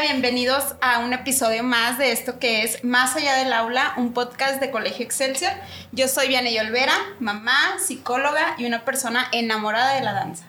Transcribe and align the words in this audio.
Bienvenidos 0.00 0.74
a 0.80 0.98
un 0.98 1.12
episodio 1.12 1.62
más 1.62 1.96
de 1.96 2.12
esto 2.12 2.38
que 2.38 2.64
es 2.64 2.82
Más 2.82 3.14
allá 3.14 3.34
del 3.34 3.52
aula, 3.52 3.94
un 3.96 4.12
podcast 4.12 4.58
de 4.60 4.70
Colegio 4.70 5.04
Excelsior. 5.04 5.52
Yo 5.92 6.08
soy 6.08 6.28
Vianey 6.28 6.58
Olvera, 6.58 6.94
mamá, 7.20 7.76
psicóloga 7.78 8.56
y 8.58 8.64
una 8.64 8.84
persona 8.84 9.28
enamorada 9.32 9.94
de 9.94 10.00
la 10.00 10.12
danza. 10.12 10.44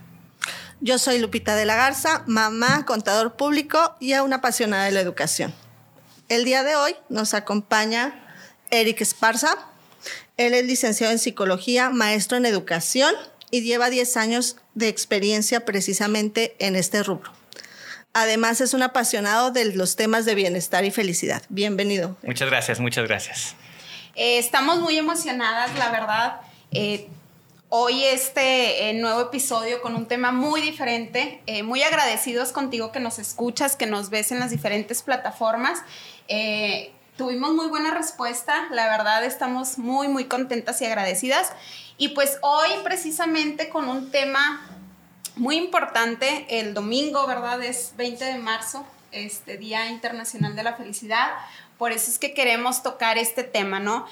Yo 0.80 0.98
soy 0.98 1.20
Lupita 1.20 1.56
de 1.56 1.66
la 1.66 1.76
Garza, 1.76 2.24
mamá, 2.26 2.86
contador 2.86 3.36
público 3.36 3.96
y 4.00 4.14
una 4.14 4.38
apasionada 4.38 4.86
de 4.86 4.92
la 4.92 5.02
educación. 5.02 5.54
El 6.30 6.46
día 6.46 6.64
de 6.64 6.76
hoy 6.76 6.96
nos 7.10 7.34
acompaña 7.34 8.26
Eric 8.72 9.02
Esparza. 9.02 9.58
Él 10.38 10.54
es 10.54 10.66
licenciado 10.66 11.12
en 11.12 11.20
psicología, 11.20 11.90
maestro 11.90 12.38
en 12.38 12.46
educación 12.46 13.14
y 13.52 13.62
lleva 13.62 13.90
10 13.90 14.18
años 14.18 14.56
de 14.74 14.88
experiencia 14.88 15.64
precisamente 15.64 16.56
en 16.60 16.76
este 16.76 17.04
rubro. 17.04 17.43
Además 18.14 18.62
es 18.62 18.74
un 18.74 18.84
apasionado 18.84 19.52
de 19.52 19.74
los 19.74 19.96
temas 19.96 20.26
de 20.26 20.36
bienestar 20.36 20.86
y 20.86 20.92
felicidad. 20.92 21.42
Bienvenido. 21.50 22.16
Muchas 22.22 22.50
gracias, 22.50 22.80
muchas 22.80 23.08
gracias. 23.08 23.56
Eh, 24.16 24.38
estamos 24.38 24.80
muy 24.80 24.98
emocionadas, 24.98 25.76
la 25.78 25.90
verdad. 25.90 26.42
Eh, 26.72 27.08
hoy 27.76 28.04
este 28.04 28.92
eh, 28.92 28.94
nuevo 28.94 29.20
episodio 29.20 29.82
con 29.82 29.96
un 29.96 30.06
tema 30.06 30.32
muy 30.32 30.62
diferente. 30.62 31.42
Eh, 31.48 31.64
muy 31.64 31.82
agradecidos 31.82 32.52
contigo 32.52 32.92
que 32.92 33.00
nos 33.00 33.18
escuchas, 33.18 33.76
que 33.76 33.88
nos 33.88 34.12
ves 34.12 34.32
en 34.32 34.40
las 34.40 34.52
diferentes 34.52 35.02
plataformas. 35.02 35.82
Eh, 36.28 36.92
tuvimos 37.18 37.54
muy 37.56 37.66
buena 37.70 37.92
respuesta, 37.92 38.68
la 38.70 38.86
verdad 38.86 39.26
estamos 39.26 39.80
muy, 39.80 40.08
muy 40.08 40.26
contentas 40.26 40.80
y 40.84 40.86
agradecidas. 40.86 41.52
Y 41.98 42.10
pues 42.10 42.38
hoy 42.42 42.70
precisamente 42.84 43.70
con 43.70 43.90
un 43.90 44.12
tema 44.12 44.70
muy 45.36 45.58
importante, 45.58 46.46
el 46.50 46.74
domingo, 46.74 47.26
¿verdad? 47.28 47.62
Es 47.64 47.94
20 47.98 48.24
de 48.24 48.38
marzo, 48.38 48.86
este 49.12 49.58
Día 49.58 49.90
Internacional 49.90 50.56
de 50.56 50.64
la 50.64 50.74
Felicidad. 50.74 51.32
Por 51.78 51.92
eso 51.92 52.10
es 52.10 52.20
que 52.20 52.34
queremos 52.34 52.84
tocar 52.84 53.18
este 53.18 53.44
tema, 53.44 53.80
¿no? 53.80 54.08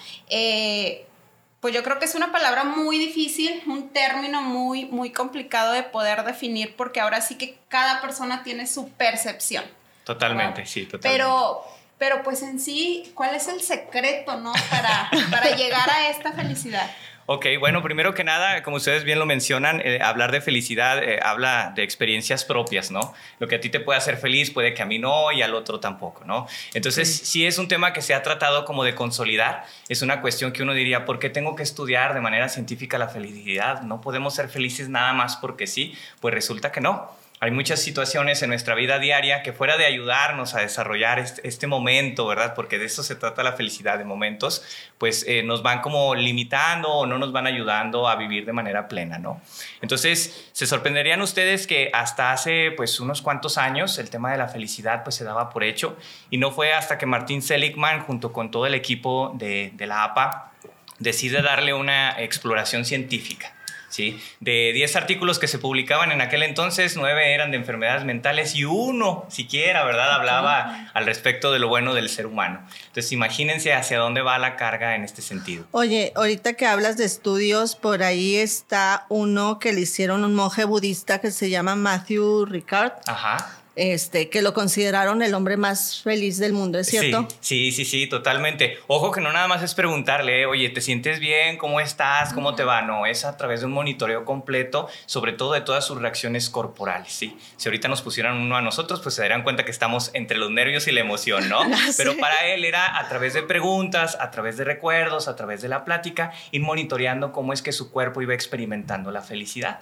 pues 1.62 1.72
yo 1.72 1.84
creo 1.84 2.00
que 2.00 2.06
es 2.06 2.16
una 2.16 2.32
palabra 2.32 2.64
muy 2.64 2.98
difícil, 2.98 3.62
un 3.66 3.90
término 3.90 4.42
muy, 4.42 4.86
muy 4.86 5.12
complicado 5.12 5.70
de 5.70 5.84
poder 5.84 6.24
definir 6.24 6.74
porque 6.74 7.00
ahora 7.00 7.20
sí 7.20 7.36
que 7.36 7.56
cada 7.68 8.00
persona 8.00 8.42
tiene 8.42 8.66
su 8.66 8.88
percepción. 8.90 9.64
Totalmente, 10.02 10.66
sí, 10.66 10.86
totalmente. 10.86 11.08
Pero, 11.08 11.62
pero 11.98 12.24
pues 12.24 12.42
en 12.42 12.58
sí, 12.58 13.12
¿cuál 13.14 13.36
es 13.36 13.46
el 13.46 13.62
secreto, 13.62 14.38
no? 14.38 14.52
Para, 14.70 15.08
para 15.30 15.54
llegar 15.54 15.88
a 15.88 16.08
esta 16.08 16.32
felicidad. 16.32 16.90
Ok, 17.34 17.46
bueno, 17.58 17.82
primero 17.82 18.12
que 18.12 18.24
nada, 18.24 18.62
como 18.62 18.76
ustedes 18.76 19.04
bien 19.04 19.18
lo 19.18 19.24
mencionan, 19.24 19.80
eh, 19.82 20.00
hablar 20.02 20.32
de 20.32 20.42
felicidad 20.42 21.02
eh, 21.02 21.18
habla 21.22 21.72
de 21.74 21.82
experiencias 21.82 22.44
propias, 22.44 22.90
¿no? 22.90 23.14
Lo 23.38 23.48
que 23.48 23.54
a 23.54 23.60
ti 23.60 23.70
te 23.70 23.80
puede 23.80 23.96
hacer 23.96 24.18
feliz 24.18 24.50
puede 24.50 24.74
que 24.74 24.82
a 24.82 24.84
mí 24.84 24.98
no 24.98 25.32
y 25.32 25.40
al 25.40 25.54
otro 25.54 25.80
tampoco, 25.80 26.26
¿no? 26.26 26.46
Entonces, 26.74 27.10
sí. 27.10 27.46
es 27.46 27.56
un 27.56 27.68
tema 27.68 27.94
que 27.94 28.02
se 28.02 28.12
ha 28.12 28.22
tratado 28.22 28.66
como 28.66 28.84
de 28.84 28.94
consolidar, 28.94 29.64
es 29.88 30.02
una 30.02 30.20
cuestión 30.20 30.52
que 30.52 30.62
uno 30.62 30.74
diría, 30.74 31.06
¿por 31.06 31.18
qué 31.18 31.30
tengo 31.30 31.56
que 31.56 31.62
estudiar 31.62 32.12
de 32.12 32.20
manera 32.20 32.50
científica 32.50 32.98
la 32.98 33.08
felicidad? 33.08 33.80
¿No 33.80 34.02
podemos 34.02 34.34
ser 34.34 34.50
felices 34.50 34.90
nada 34.90 35.14
más 35.14 35.36
porque 35.36 35.66
sí? 35.66 35.96
Pues 36.20 36.34
resulta 36.34 36.70
que 36.70 36.82
no. 36.82 37.21
Hay 37.42 37.50
muchas 37.50 37.82
situaciones 37.82 38.40
en 38.44 38.50
nuestra 38.50 38.76
vida 38.76 39.00
diaria 39.00 39.42
que 39.42 39.52
fuera 39.52 39.76
de 39.76 39.84
ayudarnos 39.84 40.54
a 40.54 40.60
desarrollar 40.60 41.18
este, 41.18 41.66
momento, 41.66 42.24
¿verdad? 42.28 42.54
Porque 42.54 42.78
de 42.78 42.84
eso 42.84 43.02
se 43.02 43.16
trata 43.16 43.42
la 43.42 43.54
felicidad 43.54 43.98
de 43.98 44.04
momentos, 44.04 44.62
pues 44.96 45.24
eh, 45.26 45.42
nos 45.42 45.60
van 45.64 45.80
como 45.80 46.14
limitando 46.14 46.88
o 46.88 47.04
no 47.04 47.18
nos 47.18 47.32
van 47.32 47.48
ayudando 47.48 48.06
a 48.06 48.14
vivir 48.14 48.46
de 48.46 48.52
manera 48.52 48.86
plena, 48.86 49.18
¿no? 49.18 49.40
Entonces, 49.80 50.50
se 50.52 50.68
sorprenderían 50.68 51.20
ustedes 51.20 51.66
que 51.66 51.90
hasta 51.92 52.30
hace 52.30 52.70
pues 52.76 53.00
unos 53.00 53.22
cuantos 53.22 53.58
años 53.58 53.98
el 53.98 54.08
tema 54.08 54.30
de 54.30 54.38
la 54.38 54.46
felicidad 54.46 55.02
pues 55.02 55.16
se 55.16 55.24
daba 55.24 55.50
por 55.50 55.64
hecho 55.64 55.96
y 56.30 56.38
no 56.38 56.52
fue 56.52 56.72
hasta 56.72 56.96
que 56.96 57.06
Martín 57.06 57.42
Seligman 57.42 58.02
junto 58.02 58.32
con 58.32 58.52
todo 58.52 58.66
el 58.66 58.74
equipo 58.76 59.32
de 59.34 59.74
la 59.80 60.04
APA 60.04 60.52
decide 61.00 61.42
darle 61.42 61.74
una 61.74 62.22
exploración 62.22 62.84
científica 62.84 63.52
¿sí? 63.92 64.18
De 64.40 64.72
10 64.72 64.96
artículos 64.96 65.38
que 65.38 65.46
se 65.46 65.58
publicaban 65.58 66.10
en 66.12 66.20
aquel 66.20 66.42
entonces, 66.42 66.96
9 66.96 67.34
eran 67.34 67.50
de 67.50 67.58
enfermedades 67.58 68.04
mentales 68.04 68.56
y 68.56 68.64
uno 68.64 69.26
siquiera, 69.28 69.84
¿verdad? 69.84 70.12
Hablaba 70.14 70.90
al 70.94 71.04
respecto 71.06 71.52
de 71.52 71.58
lo 71.58 71.68
bueno 71.68 71.94
del 71.94 72.08
ser 72.08 72.26
humano. 72.26 72.66
Entonces, 72.86 73.12
imagínense 73.12 73.74
hacia 73.74 73.98
dónde 73.98 74.22
va 74.22 74.38
la 74.38 74.56
carga 74.56 74.96
en 74.96 75.04
este 75.04 75.20
sentido. 75.20 75.66
Oye, 75.72 76.12
ahorita 76.16 76.54
que 76.54 76.66
hablas 76.66 76.96
de 76.96 77.04
estudios, 77.04 77.76
por 77.76 78.02
ahí 78.02 78.36
está 78.36 79.04
uno 79.10 79.58
que 79.58 79.72
le 79.72 79.82
hicieron 79.82 80.24
un 80.24 80.34
monje 80.34 80.64
budista 80.64 81.20
que 81.20 81.30
se 81.30 81.50
llama 81.50 81.76
Matthew 81.76 82.46
Ricard. 82.46 82.92
Ajá 83.06 83.61
este, 83.76 84.28
que 84.28 84.42
lo 84.42 84.52
consideraron 84.52 85.22
el 85.22 85.34
hombre 85.34 85.56
más 85.56 86.02
feliz 86.02 86.38
del 86.38 86.52
mundo, 86.52 86.78
¿es 86.78 86.88
cierto? 86.88 87.26
Sí, 87.40 87.72
sí, 87.72 87.84
sí, 87.84 88.06
totalmente. 88.06 88.78
Ojo 88.86 89.10
que 89.10 89.20
no 89.20 89.32
nada 89.32 89.48
más 89.48 89.62
es 89.62 89.74
preguntarle, 89.74 90.46
oye, 90.46 90.68
¿te 90.68 90.80
sientes 90.80 91.20
bien? 91.20 91.56
¿Cómo 91.56 91.80
estás? 91.80 92.32
¿Cómo 92.34 92.54
te 92.54 92.64
va? 92.64 92.82
No, 92.82 93.06
es 93.06 93.24
a 93.24 93.36
través 93.36 93.60
de 93.60 93.66
un 93.66 93.72
monitoreo 93.72 94.24
completo, 94.24 94.88
sobre 95.06 95.32
todo 95.32 95.52
de 95.52 95.62
todas 95.62 95.86
sus 95.86 96.00
reacciones 96.00 96.50
corporales, 96.50 97.12
¿sí? 97.12 97.36
Si 97.56 97.68
ahorita 97.68 97.88
nos 97.88 98.02
pusieran 98.02 98.36
uno 98.36 98.56
a 98.56 98.62
nosotros, 98.62 99.00
pues 99.00 99.14
se 99.14 99.22
darían 99.22 99.42
cuenta 99.42 99.64
que 99.64 99.70
estamos 99.70 100.10
entre 100.14 100.36
los 100.36 100.50
nervios 100.50 100.86
y 100.88 100.92
la 100.92 101.00
emoción, 101.00 101.48
¿no? 101.48 101.60
Pero 101.96 102.16
para 102.18 102.46
él 102.48 102.64
era 102.64 102.98
a 102.98 103.08
través 103.08 103.34
de 103.34 103.42
preguntas, 103.42 104.16
a 104.20 104.30
través 104.30 104.56
de 104.56 104.64
recuerdos, 104.64 105.28
a 105.28 105.36
través 105.36 105.62
de 105.62 105.68
la 105.68 105.84
plática, 105.84 106.32
ir 106.50 106.60
monitoreando 106.60 107.32
cómo 107.32 107.52
es 107.52 107.62
que 107.62 107.72
su 107.72 107.90
cuerpo 107.90 108.22
iba 108.22 108.34
experimentando 108.34 109.10
la 109.10 109.22
felicidad. 109.22 109.80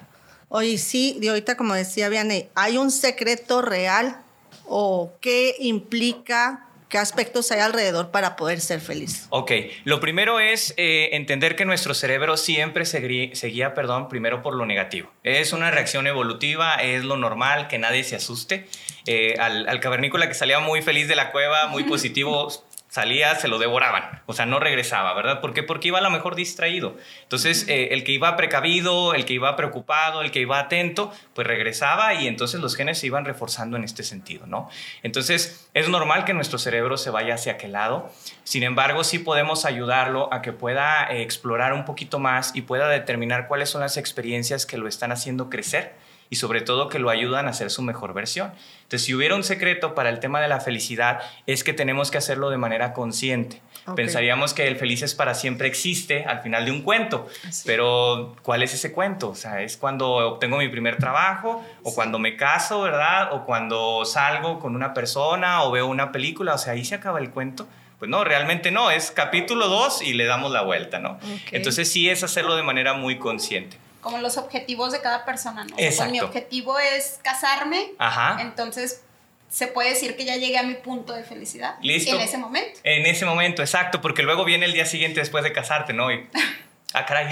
Oye, 0.53 0.77
sí, 0.77 1.17
de 1.21 1.29
ahorita 1.29 1.55
como 1.55 1.73
decía 1.73 2.09
Vianney, 2.09 2.49
¿hay 2.55 2.77
un 2.77 2.91
secreto 2.91 3.61
real 3.61 4.21
o 4.65 5.13
qué 5.21 5.55
implica 5.59 6.67
¿Qué 6.91 6.97
aspectos 6.97 7.49
hay 7.53 7.61
alrededor 7.61 8.11
para 8.11 8.35
poder 8.35 8.59
ser 8.59 8.81
feliz? 8.81 9.27
Ok, 9.29 9.49
lo 9.85 10.01
primero 10.01 10.41
es 10.41 10.73
eh, 10.75 11.11
entender 11.13 11.55
que 11.55 11.63
nuestro 11.63 11.93
cerebro 11.93 12.35
siempre 12.35 12.83
se, 12.83 12.99
guía, 12.99 13.73
perdón, 13.73 14.09
primero 14.09 14.43
por 14.43 14.55
lo 14.55 14.65
negativo. 14.65 15.09
Es 15.23 15.53
una 15.53 15.71
reacción 15.71 16.05
evolutiva, 16.05 16.73
es 16.73 17.05
lo 17.05 17.15
normal, 17.15 17.69
que 17.69 17.77
nadie 17.77 18.03
se 18.03 18.17
asuste. 18.17 18.67
Eh, 19.05 19.35
al, 19.39 19.69
al, 19.69 19.79
cavernícola 19.79 20.27
que 20.27 20.33
salía 20.33 20.59
muy 20.59 20.81
feliz 20.81 21.07
de 21.07 21.15
la 21.15 21.31
cueva, 21.31 21.67
muy 21.67 21.83
positivo, 21.85 22.51
salía, 22.91 23.35
se 23.35 23.47
lo 23.47 23.57
devoraban, 23.57 24.21
o 24.25 24.33
sea, 24.33 24.45
no 24.45 24.59
regresaba, 24.59 25.13
¿verdad? 25.13 25.39
¿Por 25.39 25.53
qué? 25.53 25.63
Porque 25.63 25.87
iba 25.87 25.99
a 25.99 26.01
lo 26.01 26.09
mejor 26.09 26.35
distraído. 26.35 26.97
Entonces, 27.23 27.65
eh, 27.69 27.87
el 27.91 28.03
que 28.03 28.11
iba 28.11 28.35
precavido, 28.35 29.13
el 29.13 29.23
que 29.23 29.31
iba 29.31 29.55
preocupado, 29.55 30.21
el 30.21 30.29
que 30.29 30.41
iba 30.41 30.59
atento, 30.59 31.09
pues 31.33 31.47
regresaba 31.47 32.13
y 32.15 32.27
entonces 32.27 32.59
los 32.59 32.75
genes 32.75 32.99
se 32.99 33.07
iban 33.07 33.23
reforzando 33.23 33.77
en 33.77 33.85
este 33.85 34.03
sentido, 34.03 34.45
¿no? 34.45 34.69
Entonces, 35.03 35.69
es 35.73 35.87
normal 35.87 36.25
que 36.25 36.33
nuestro 36.33 36.59
cerebro 36.59 36.97
se 36.97 37.11
vaya 37.11 37.35
hacia 37.35 37.53
aquel 37.53 37.71
lado, 37.71 38.11
sin 38.43 38.63
embargo, 38.63 39.05
sí 39.05 39.19
podemos 39.19 39.63
ayudarlo 39.63 40.27
a 40.33 40.41
que 40.41 40.51
pueda 40.51 41.09
eh, 41.13 41.21
explorar 41.21 41.71
un 41.71 41.85
poquito 41.85 42.19
más 42.19 42.53
y 42.55 42.63
pueda 42.63 42.89
determinar 42.89 43.47
cuáles 43.47 43.69
son 43.69 43.79
las 43.79 43.95
experiencias 43.95 44.65
que 44.65 44.77
lo 44.77 44.89
están 44.89 45.13
haciendo 45.13 45.49
crecer 45.49 45.93
y 46.31 46.37
sobre 46.37 46.61
todo 46.61 46.87
que 46.87 46.97
lo 46.97 47.09
ayudan 47.09 47.49
a 47.49 47.53
ser 47.53 47.69
su 47.69 47.81
mejor 47.81 48.13
versión. 48.13 48.53
Entonces, 48.83 49.05
si 49.05 49.13
hubiera 49.13 49.35
un 49.35 49.43
secreto 49.43 49.93
para 49.93 50.09
el 50.09 50.19
tema 50.19 50.39
de 50.39 50.47
la 50.47 50.61
felicidad, 50.61 51.19
es 51.45 51.63
que 51.65 51.73
tenemos 51.73 52.09
que 52.09 52.17
hacerlo 52.17 52.49
de 52.49 52.57
manera 52.57 52.93
consciente. 52.93 53.61
Pensaríamos 53.97 54.53
que 54.53 54.65
el 54.67 54.77
feliz 54.77 55.01
es 55.01 55.13
para 55.13 55.33
siempre 55.33 55.67
existe 55.67 56.23
al 56.23 56.41
final 56.41 56.65
de 56.65 56.71
un 56.71 56.83
cuento, 56.83 57.27
pero 57.65 58.37
¿cuál 58.43 58.63
es 58.63 58.73
ese 58.73 58.93
cuento? 58.93 59.29
O 59.29 59.35
sea, 59.35 59.61
es 59.61 59.75
cuando 59.75 60.09
obtengo 60.09 60.57
mi 60.57 60.69
primer 60.69 60.97
trabajo, 60.97 61.65
o 61.83 61.93
cuando 61.93 62.17
me 62.17 62.37
caso, 62.37 62.81
¿verdad? 62.81 63.33
O 63.33 63.43
cuando 63.43 64.05
salgo 64.05 64.59
con 64.59 64.73
una 64.73 64.93
persona, 64.93 65.63
o 65.63 65.71
veo 65.71 65.85
una 65.87 66.13
película, 66.13 66.53
o 66.53 66.57
sea, 66.57 66.73
ahí 66.73 66.85
se 66.85 66.95
acaba 66.95 67.19
el 67.19 67.31
cuento. 67.31 67.67
Pues 67.99 68.09
no, 68.09 68.23
realmente 68.23 68.71
no, 68.71 68.89
es 68.89 69.11
capítulo 69.11 69.67
2 69.67 70.03
y 70.03 70.13
le 70.13 70.25
damos 70.25 70.51
la 70.51 70.61
vuelta, 70.61 70.99
¿no? 70.99 71.19
Entonces 71.51 71.91
sí 71.91 72.09
es 72.09 72.23
hacerlo 72.23 72.55
de 72.55 72.63
manera 72.63 72.93
muy 72.93 73.19
consciente 73.19 73.77
como 74.01 74.17
los 74.17 74.37
objetivos 74.37 74.91
de 74.91 75.01
cada 75.01 75.25
persona, 75.25 75.63
¿no? 75.63 75.75
Exacto. 75.77 76.11
mi 76.11 76.19
objetivo 76.19 76.77
es 76.79 77.19
casarme, 77.23 77.91
Ajá. 77.97 78.41
entonces 78.41 79.01
se 79.49 79.67
puede 79.67 79.89
decir 79.89 80.15
que 80.15 80.25
ya 80.25 80.37
llegué 80.37 80.57
a 80.57 80.63
mi 80.63 80.75
punto 80.75 81.13
de 81.13 81.23
felicidad. 81.23 81.75
Listo. 81.81 82.15
En 82.15 82.21
ese 82.21 82.37
momento. 82.37 82.79
En 82.83 83.05
ese 83.05 83.25
momento, 83.25 83.61
exacto, 83.61 84.01
porque 84.01 84.23
luego 84.23 84.45
viene 84.45 84.65
el 84.65 84.73
día 84.73 84.85
siguiente 84.85 85.19
después 85.19 85.43
de 85.43 85.51
casarte, 85.51 85.91
¿no? 85.91 86.11
Y, 86.11 86.25
ah, 86.93 87.05
caray, 87.05 87.27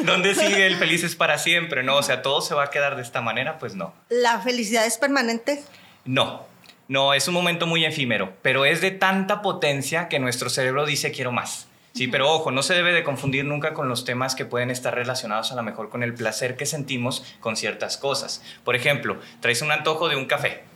¿dónde 0.04 0.34
sigue 0.34 0.66
el 0.66 0.76
felices 0.76 1.16
para 1.16 1.38
siempre? 1.38 1.82
No, 1.82 1.96
o 1.96 2.02
sea, 2.02 2.22
todo 2.22 2.40
se 2.40 2.54
va 2.54 2.64
a 2.64 2.70
quedar 2.70 2.94
de 2.94 3.02
esta 3.02 3.20
manera, 3.20 3.58
pues 3.58 3.74
no. 3.74 3.92
¿La 4.08 4.38
felicidad 4.38 4.86
es 4.86 4.98
permanente? 4.98 5.62
No. 6.04 6.46
No, 6.86 7.14
es 7.14 7.26
un 7.26 7.34
momento 7.34 7.66
muy 7.66 7.84
efímero, 7.84 8.34
pero 8.42 8.64
es 8.64 8.80
de 8.80 8.90
tanta 8.90 9.42
potencia 9.42 10.08
que 10.08 10.18
nuestro 10.18 10.50
cerebro 10.50 10.86
dice 10.86 11.10
quiero 11.10 11.32
más. 11.32 11.66
Sí, 11.92 12.08
pero 12.08 12.30
ojo, 12.30 12.50
no 12.50 12.62
se 12.62 12.74
debe 12.74 12.92
de 12.92 13.04
confundir 13.04 13.44
nunca 13.44 13.74
con 13.74 13.88
los 13.88 14.04
temas 14.04 14.34
que 14.34 14.46
pueden 14.46 14.70
estar 14.70 14.94
relacionados 14.94 15.52
a 15.52 15.56
lo 15.56 15.62
mejor 15.62 15.90
con 15.90 16.02
el 16.02 16.14
placer 16.14 16.56
que 16.56 16.64
sentimos 16.64 17.22
con 17.40 17.54
ciertas 17.56 17.98
cosas. 17.98 18.42
Por 18.64 18.76
ejemplo, 18.76 19.18
traes 19.40 19.60
un 19.60 19.72
antojo 19.72 20.08
de 20.08 20.16
un 20.16 20.24
café. 20.24 20.71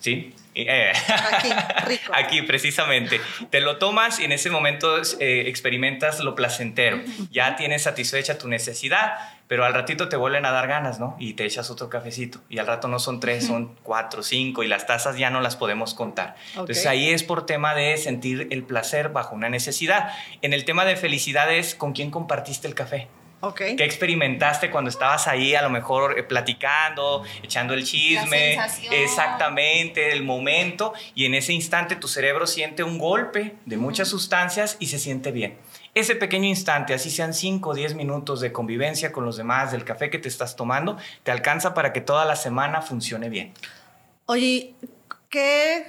¿Sí? 0.00 0.34
Eh, 0.56 0.92
Aquí, 1.32 1.48
rico. 1.86 2.12
Aquí, 2.12 2.42
precisamente. 2.42 3.20
Te 3.50 3.60
lo 3.60 3.78
tomas 3.78 4.18
y 4.18 4.24
en 4.24 4.32
ese 4.32 4.50
momento 4.50 4.96
eh, 5.20 5.44
experimentas 5.46 6.18
lo 6.20 6.34
placentero. 6.34 7.00
Ya 7.30 7.54
tienes 7.54 7.84
satisfecha 7.84 8.36
tu 8.36 8.48
necesidad, 8.48 9.12
pero 9.46 9.64
al 9.64 9.72
ratito 9.72 10.08
te 10.08 10.16
vuelven 10.16 10.44
a 10.46 10.50
dar 10.50 10.66
ganas, 10.66 10.98
¿no? 10.98 11.16
Y 11.20 11.34
te 11.34 11.44
echas 11.44 11.70
otro 11.70 11.88
cafecito. 11.88 12.40
Y 12.48 12.58
al 12.58 12.66
rato 12.66 12.88
no 12.88 12.98
son 12.98 13.20
tres, 13.20 13.46
son 13.46 13.76
cuatro, 13.84 14.24
cinco, 14.24 14.64
y 14.64 14.68
las 14.68 14.86
tazas 14.88 15.16
ya 15.16 15.30
no 15.30 15.40
las 15.40 15.54
podemos 15.54 15.94
contar. 15.94 16.34
Entonces 16.50 16.84
Ok. 16.84 16.90
ahí 16.90 17.10
es 17.10 17.22
por 17.22 17.46
tema 17.46 17.74
de 17.76 17.96
sentir 17.96 18.48
el 18.50 18.64
placer 18.64 19.10
bajo 19.10 19.36
una 19.36 19.48
necesidad. 19.48 20.12
En 20.42 20.52
el 20.52 20.64
tema 20.64 20.84
de 20.84 20.96
felicidad 20.96 21.52
es 21.54 21.76
con 21.76 21.92
quién 21.92 22.10
compartiste 22.10 22.66
el 22.66 22.74
café. 22.74 23.06
Ok. 23.40 23.56
¿Qué 23.76 23.84
experimentaste 23.84 24.70
cuando 24.70 24.90
estabas 24.90 25.26
ahí 25.26 25.54
a 25.54 25.62
lo 25.62 25.70
mejor 25.70 26.18
eh, 26.18 26.22
platicando, 26.22 27.24
echando 27.42 27.72
el 27.72 27.84
chisme? 27.84 28.58
Exactamente, 28.90 30.12
el 30.12 30.22
momento. 30.22 30.92
Y 31.14 31.24
en 31.24 31.34
ese 31.34 31.54
instante 31.54 31.96
tu 31.96 32.06
cerebro 32.06 32.46
siente 32.46 32.82
un 32.82 32.98
golpe 32.98 33.56
de 33.64 33.76
muchas 33.78 34.08
sustancias 34.08 34.76
y 34.78 34.88
se 34.88 34.98
siente 34.98 35.32
bien. 35.32 35.56
Ese 35.94 36.14
pequeño 36.14 36.46
instante, 36.46 36.94
así 36.94 37.10
sean 37.10 37.34
5 37.34 37.70
o 37.70 37.74
10 37.74 37.94
minutos 37.94 38.40
de 38.40 38.52
convivencia 38.52 39.10
con 39.10 39.24
los 39.24 39.36
demás, 39.36 39.72
del 39.72 39.84
café 39.84 40.10
que 40.10 40.18
te 40.18 40.28
estás 40.28 40.54
tomando, 40.54 40.98
te 41.22 41.32
alcanza 41.32 41.74
para 41.74 41.92
que 41.92 42.00
toda 42.00 42.24
la 42.26 42.36
semana 42.36 42.82
funcione 42.82 43.28
bien. 43.28 43.52
Oye, 44.26 44.74
¿qué 45.30 45.84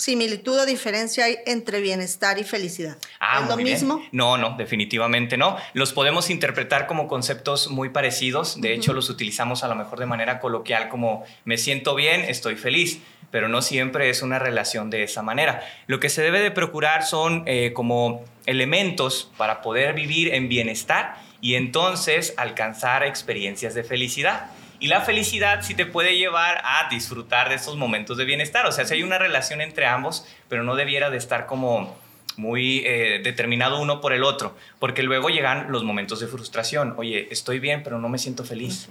similitud 0.00 0.58
o 0.58 0.66
diferencia 0.66 1.26
hay 1.26 1.38
entre 1.46 1.80
bienestar 1.80 2.38
y 2.38 2.44
felicidad? 2.44 2.96
¿Es 3.40 3.48
lo 3.48 3.56
bien. 3.56 3.68
mismo? 3.68 4.02
No, 4.12 4.38
no, 4.38 4.56
definitivamente 4.56 5.36
no. 5.36 5.56
Los 5.74 5.92
podemos 5.92 6.30
interpretar 6.30 6.86
como 6.86 7.06
conceptos 7.06 7.70
muy 7.70 7.90
parecidos. 7.90 8.60
De 8.60 8.72
hecho, 8.74 8.92
los 8.92 9.10
utilizamos 9.10 9.62
a 9.62 9.68
lo 9.68 9.74
mejor 9.74 9.98
de 9.98 10.06
manera 10.06 10.40
coloquial 10.40 10.88
como 10.88 11.24
me 11.44 11.58
siento 11.58 11.94
bien, 11.94 12.22
estoy 12.22 12.56
feliz. 12.56 13.00
Pero 13.30 13.48
no 13.48 13.62
siempre 13.62 14.10
es 14.10 14.22
una 14.22 14.40
relación 14.40 14.90
de 14.90 15.04
esa 15.04 15.22
manera. 15.22 15.62
Lo 15.86 16.00
que 16.00 16.08
se 16.08 16.20
debe 16.20 16.40
de 16.40 16.50
procurar 16.50 17.04
son 17.04 17.44
eh, 17.46 17.72
como 17.72 18.24
elementos 18.46 19.30
para 19.36 19.62
poder 19.62 19.94
vivir 19.94 20.34
en 20.34 20.48
bienestar 20.48 21.14
y 21.40 21.54
entonces 21.54 22.34
alcanzar 22.36 23.04
experiencias 23.04 23.74
de 23.74 23.84
felicidad. 23.84 24.50
Y 24.80 24.88
la 24.88 25.02
felicidad 25.02 25.60
sí 25.62 25.74
te 25.74 25.86
puede 25.86 26.16
llevar 26.16 26.62
a 26.64 26.88
disfrutar 26.88 27.50
de 27.50 27.56
esos 27.56 27.76
momentos 27.76 28.16
de 28.16 28.24
bienestar. 28.24 28.66
O 28.66 28.72
sea, 28.72 28.86
si 28.86 28.94
hay 28.94 29.02
una 29.02 29.18
relación 29.18 29.60
entre 29.60 29.86
ambos, 29.86 30.26
pero 30.48 30.62
no 30.62 30.74
debiera 30.74 31.10
de 31.10 31.18
estar 31.18 31.46
como 31.46 31.96
muy 32.36 32.82
eh, 32.86 33.20
determinado 33.22 33.80
uno 33.80 34.00
por 34.00 34.14
el 34.14 34.24
otro, 34.24 34.56
porque 34.78 35.02
luego 35.02 35.28
llegan 35.28 35.70
los 35.70 35.84
momentos 35.84 36.20
de 36.20 36.26
frustración. 36.26 36.94
Oye, 36.96 37.28
estoy 37.30 37.58
bien, 37.58 37.82
pero 37.82 37.98
no 37.98 38.08
me 38.08 38.18
siento 38.18 38.44
feliz. 38.44 38.88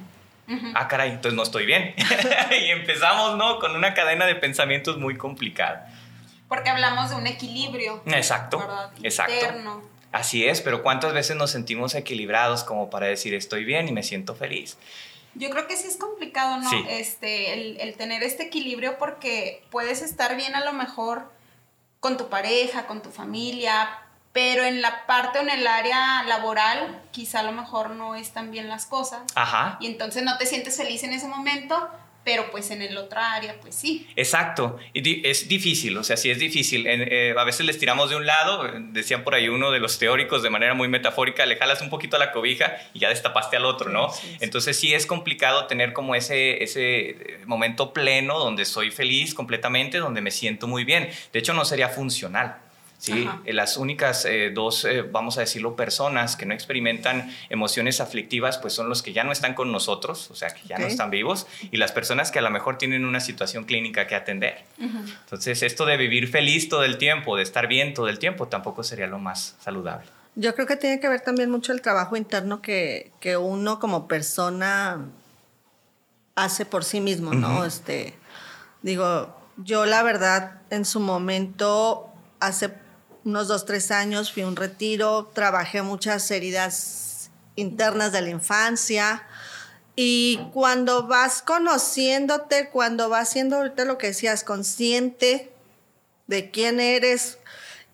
Ah, 0.73 0.87
caray, 0.87 1.11
entonces 1.11 1.33
no 1.35 1.43
estoy 1.43 1.65
bien. 1.65 1.93
y 2.51 2.71
empezamos, 2.71 3.37
¿no? 3.37 3.59
Con 3.59 3.75
una 3.75 3.93
cadena 3.93 4.25
de 4.25 4.35
pensamientos 4.35 4.97
muy 4.97 5.17
complicada. 5.17 5.91
Porque 6.47 6.69
hablamos 6.69 7.11
de 7.11 7.15
un 7.15 7.27
equilibrio. 7.27 8.01
Exacto, 8.07 8.59
¿verdad? 8.59 8.91
exacto. 9.03 9.33
Interno. 9.33 9.83
Así 10.11 10.47
es, 10.47 10.61
pero 10.61 10.81
¿cuántas 10.81 11.13
veces 11.13 11.35
nos 11.35 11.51
sentimos 11.51 11.93
equilibrados 11.93 12.63
como 12.63 12.89
para 12.89 13.05
decir 13.05 13.35
estoy 13.35 13.63
bien 13.63 13.87
y 13.87 13.91
me 13.91 14.01
siento 14.01 14.33
feliz? 14.33 14.77
Yo 15.35 15.49
creo 15.49 15.67
que 15.67 15.77
sí 15.77 15.87
es 15.87 15.97
complicado, 15.97 16.57
¿no? 16.57 16.69
Sí. 16.69 16.85
Este, 16.89 17.53
el, 17.53 17.79
el 17.79 17.95
tener 17.95 18.23
este 18.23 18.43
equilibrio 18.43 18.97
porque 18.97 19.63
puedes 19.69 20.01
estar 20.01 20.35
bien 20.35 20.55
a 20.55 20.63
lo 20.65 20.73
mejor 20.73 21.31
con 21.99 22.17
tu 22.17 22.29
pareja, 22.29 22.87
con 22.87 23.01
tu 23.01 23.09
familia, 23.09 23.89
pero 24.31 24.63
en 24.63 24.81
la 24.81 25.05
parte 25.05 25.39
o 25.39 25.41
en 25.41 25.49
el 25.49 25.67
área 25.67 26.23
laboral 26.23 27.01
quizá 27.11 27.39
a 27.39 27.43
lo 27.43 27.51
mejor 27.51 27.91
no 27.91 28.15
están 28.15 28.51
bien 28.51 28.69
las 28.69 28.85
cosas 28.85 29.21
Ajá. 29.35 29.77
y 29.79 29.87
entonces 29.87 30.23
no 30.23 30.37
te 30.37 30.45
sientes 30.45 30.77
feliz 30.77 31.03
en 31.03 31.13
ese 31.13 31.27
momento, 31.27 31.89
pero 32.23 32.51
pues 32.51 32.71
en 32.71 32.81
el 32.81 32.97
otra 32.97 33.33
área 33.33 33.59
pues 33.59 33.75
sí. 33.75 34.07
Exacto, 34.15 34.77
y 34.93 35.27
es 35.27 35.47
difícil, 35.47 35.97
o 35.97 36.03
sea, 36.03 36.17
sí 36.17 36.29
es 36.29 36.39
difícil. 36.39 36.85
Eh, 36.87 37.33
a 37.37 37.43
veces 37.43 37.65
les 37.65 37.77
tiramos 37.77 38.09
de 38.09 38.15
un 38.15 38.25
lado, 38.25 38.69
decían 38.91 39.23
por 39.23 39.35
ahí 39.35 39.49
uno 39.49 39.71
de 39.71 39.79
los 39.79 39.97
teóricos 39.99 40.43
de 40.43 40.49
manera 40.49 40.73
muy 40.73 40.87
metafórica, 40.87 41.45
le 41.45 41.55
jalas 41.55 41.81
un 41.81 41.89
poquito 41.89 42.17
a 42.17 42.19
la 42.19 42.31
cobija 42.31 42.77
y 42.93 42.99
ya 42.99 43.09
destapaste 43.09 43.57
al 43.57 43.65
otro, 43.65 43.89
¿no? 43.89 44.11
Sí, 44.11 44.27
sí. 44.27 44.37
Entonces 44.41 44.77
sí 44.77 44.93
es 44.93 45.05
complicado 45.05 45.65
tener 45.67 45.93
como 45.93 46.15
ese, 46.15 46.63
ese 46.63 47.09
eh, 47.09 47.41
momento 47.45 47.93
pleno 47.93 48.39
donde 48.39 48.65
soy 48.65 48.91
feliz 48.91 49.33
completamente, 49.33 49.97
donde 49.97 50.21
me 50.21 50.31
siento 50.31 50.67
muy 50.67 50.83
bien. 50.83 51.09
De 51.33 51.39
hecho, 51.39 51.53
no 51.53 51.65
sería 51.65 51.89
funcional. 51.89 52.68
¿Sí? 52.99 53.25
Ajá. 53.27 53.41
Eh, 53.45 53.53
Las 53.53 53.77
únicas 53.77 54.25
eh, 54.25 54.51
dos, 54.53 54.85
eh, 54.85 55.01
vamos 55.01 55.37
a 55.37 55.41
decirlo, 55.41 55.75
personas 55.75 56.35
que 56.35 56.45
no 56.45 56.53
experimentan 56.53 57.35
emociones 57.49 57.99
aflictivas, 58.01 58.59
pues 58.59 58.73
son 58.73 58.87
los 58.89 59.01
que 59.01 59.11
ya 59.13 59.23
no 59.23 59.31
están 59.31 59.55
con 59.55 59.71
nosotros, 59.71 60.29
o 60.29 60.35
sea, 60.35 60.49
que 60.49 60.61
ya 60.67 60.77
no 60.77 60.85
Ok. 60.85 60.91
están 60.91 61.09
vivos, 61.09 61.47
y 61.71 61.77
las 61.77 61.91
personas 61.91 62.29
que 62.29 62.37
a 62.37 62.41
lo 62.43 62.51
mejor 62.51 62.77
tienen 62.77 63.05
una 63.05 63.19
situación 63.19 63.63
clínica 63.63 64.05
que 64.05 64.13
atender. 64.15 64.63
Entonces, 64.79 65.63
esto 65.63 65.85
de 65.87 65.97
vivir 65.97 66.27
feliz 66.29 66.69
todo 66.69 66.83
el 66.83 66.97
tiempo, 66.99 67.35
de 67.37 67.43
estar 67.43 67.67
bien 67.67 67.93
todo 67.95 68.07
el 68.09 68.19
tiempo, 68.19 68.47
tampoco 68.47 68.83
sería 68.83 69.07
lo 69.07 69.17
más 69.17 69.55
saludable. 69.63 70.07
Yo 70.35 70.53
creo 70.53 70.67
que 70.67 70.77
tiene 70.77 70.99
que 70.99 71.09
ver 71.09 71.21
también 71.21 71.49
mucho 71.49 71.73
el 71.73 71.81
trabajo 71.81 72.15
interno 72.15 72.61
que, 72.61 73.11
que 73.19 73.35
uno 73.35 73.79
como 73.79 74.07
persona 74.07 75.05
hace 76.35 76.65
por 76.65 76.83
sí 76.85 77.01
mismo, 77.01 77.33
¿no? 77.33 77.55
Ujú. 77.57 77.63
Este, 77.65 78.13
digo, 78.81 79.35
yo 79.57 79.85
la 79.85 80.03
verdad 80.03 80.61
en 80.69 80.85
su 80.85 80.99
momento, 80.99 82.07
hace 82.39 82.69
unos 83.29 83.47
dos, 83.47 83.65
tres 83.65 83.91
años 83.91 84.31
fui 84.31 84.43
un 84.43 84.55
retiro, 84.55 85.31
trabajé 85.33 85.81
muchas 85.81 86.29
heridas 86.31 87.29
internas 87.55 88.11
de 88.11 88.21
la 88.21 88.29
infancia. 88.29 89.23
Y 89.95 90.39
cuando 90.53 91.07
vas 91.07 91.41
conociéndote, 91.41 92.69
cuando 92.69 93.09
vas 93.09 93.29
siendo 93.29 93.57
ahorita 93.57 93.85
lo 93.85 93.97
que 93.97 94.07
decías, 94.07 94.43
consciente 94.43 95.51
de 96.27 96.51
quién 96.51 96.79
eres 96.79 97.37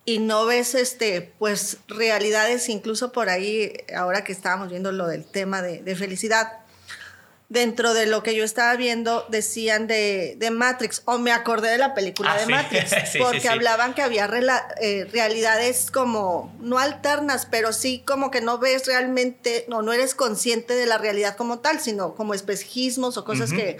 y 0.05 0.19
no 0.19 0.45
ves 0.45 0.75
este 0.75 1.33
pues 1.39 1.77
realidades 1.87 2.69
incluso 2.69 3.11
por 3.11 3.29
ahí 3.29 3.73
ahora 3.95 4.23
que 4.23 4.33
estábamos 4.33 4.69
viendo 4.69 4.91
lo 4.91 5.07
del 5.07 5.25
tema 5.25 5.63
de, 5.63 5.81
de 5.81 5.95
felicidad 5.95 6.64
dentro 7.49 7.93
de 7.93 8.07
lo 8.07 8.23
que 8.23 8.35
yo 8.35 8.43
estaba 8.43 8.75
viendo 8.75 9.25
decían 9.29 9.85
de, 9.87 10.35
de 10.37 10.49
Matrix 10.51 11.03
o 11.05 11.17
me 11.19 11.31
acordé 11.31 11.69
de 11.69 11.77
la 11.77 11.93
película 11.93 12.31
Ah, 12.33 12.37
de 12.39 12.45
sí. 12.45 12.51
Matrix 12.51 12.89
Sí, 13.11 13.19
porque 13.19 13.41
sí. 13.41 13.47
hablaban 13.47 13.93
que 13.93 14.01
había 14.01 14.27
rela- 14.27 14.65
eh, 14.81 15.07
realidades 15.11 15.91
como 15.91 16.55
no 16.59 16.79
alternas 16.79 17.45
pero 17.45 17.71
sí 17.71 18.03
como 18.05 18.31
que 18.31 18.41
no 18.41 18.57
ves 18.57 18.87
realmente 18.87 19.65
no 19.67 19.81
no 19.83 19.93
eres 19.93 20.15
consciente 20.15 20.73
de 20.73 20.85
la 20.87 20.97
realidad 20.97 21.35
como 21.37 21.59
tal 21.59 21.79
sino 21.79 22.15
como 22.15 22.33
espejismos 22.33 23.17
o 23.17 23.25
cosas 23.25 23.53
que 23.53 23.77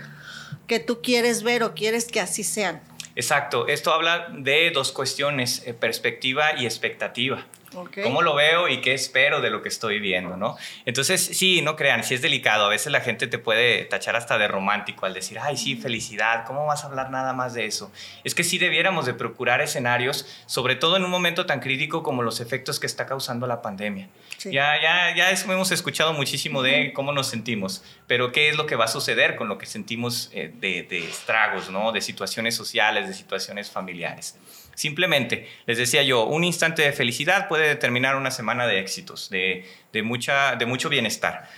que 0.68 0.80
tú 0.80 1.02
quieres 1.02 1.42
ver 1.44 1.64
o 1.64 1.74
quieres 1.74 2.06
que 2.06 2.20
así 2.22 2.44
sean 2.44 2.82
Exacto, 3.18 3.68
esto 3.68 3.94
habla 3.94 4.28
de 4.38 4.72
dos 4.72 4.92
cuestiones, 4.92 5.62
eh, 5.66 5.74
perspectiva 5.74 6.60
y 6.60 6.66
expectativa. 6.66 7.46
Ok. 7.76 8.00
¿Cómo 8.04 8.22
lo 8.22 8.36
veo 8.36 8.68
y 8.68 8.82
qué 8.82 8.94
espero 8.94 9.42
de 9.42 9.50
lo 9.50 9.62
que 9.62 9.70
estoy 9.70 10.00
viendo, 10.00 10.38
no? 10.38 10.58
Entonces, 10.86 11.22
sí, 11.22 11.62
no 11.62 11.76
crean, 11.76 12.04
sí 12.04 12.14
es 12.14 12.22
delicado. 12.22 12.66
A 12.66 12.70
veces 12.70 12.92
la 12.92 13.02
gente 13.02 13.28
te 13.28 13.38
puede 13.38 13.86
tachar 13.86 14.16
hasta 14.16 14.38
de 14.38 14.48
romántico 14.48 15.06
al 15.06 15.14
decir, 15.14 15.40
ay, 15.40 15.58
sí, 15.58 15.76
felicidad, 15.76 16.46
¿cómo 16.46 16.66
vas 16.66 16.84
a 16.84 16.88
hablar 16.88 17.12
nada 17.12 17.34
más 17.34 17.54
de 17.54 17.66
eso? 17.66 17.92
Es 18.24 18.36
que 18.36 18.44
sí 18.44 18.58
debiéramos 18.58 19.06
de 19.06 19.14
procurar 19.14 19.62
escenarios, 19.62 20.26
sobre 20.46 20.76
todo 20.76 20.98
en 20.98 21.04
un 21.04 21.12
momento 21.12 21.46
tan 21.46 21.60
crítico 21.60 22.04
como 22.04 22.24
los 22.24 22.40
efectos 22.40 22.80
que 22.80 22.88
está 22.88 23.06
causando 23.06 23.48
la 23.48 23.62
pandemia. 23.62 24.10
Sí. 24.38 24.52
Ya, 24.52 24.82
ya, 24.82 25.16
ya 25.16 25.32
eso 25.32 25.52
hemos 25.52 25.72
escuchado 25.72 26.14
muchísimo 26.14 26.62
de 26.62 26.94
cómo 26.94 27.12
nos 27.12 27.28
sentimos, 27.28 27.84
pero 28.08 28.32
qué 28.32 28.50
es 28.50 28.56
lo 28.56 28.66
que 28.66 28.76
va 28.76 28.86
a 28.86 28.90
suceder 28.90 29.36
con 29.36 29.48
lo 29.48 29.58
que 29.58 29.66
sentimos 29.66 30.30
eh, 30.34 30.52
de, 30.54 30.84
de 30.84 31.08
estragos, 31.08 31.70
¿no? 31.70 31.92
De 31.92 32.02
situaciones 32.02 32.56
sociales, 32.56 33.08
de 33.08 33.14
situaciones 33.14 33.70
familiares. 33.72 34.38
Simplemente, 34.76 35.50
les 35.66 35.78
decía 35.78 36.04
yo, 36.04 36.26
un 36.26 36.44
instante 36.44 36.84
de 36.84 36.92
felicidad 36.92 37.48
puede 37.48 37.68
determinar 37.68 38.16
una 38.16 38.32
semana 38.32 38.68
de 38.68 38.80
éxitos, 38.80 39.30
de, 39.30 39.66
de 39.92 40.04
mucha, 40.04 40.56
de 40.56 40.66
mucho 40.66 40.90
bienestar. 40.90 41.50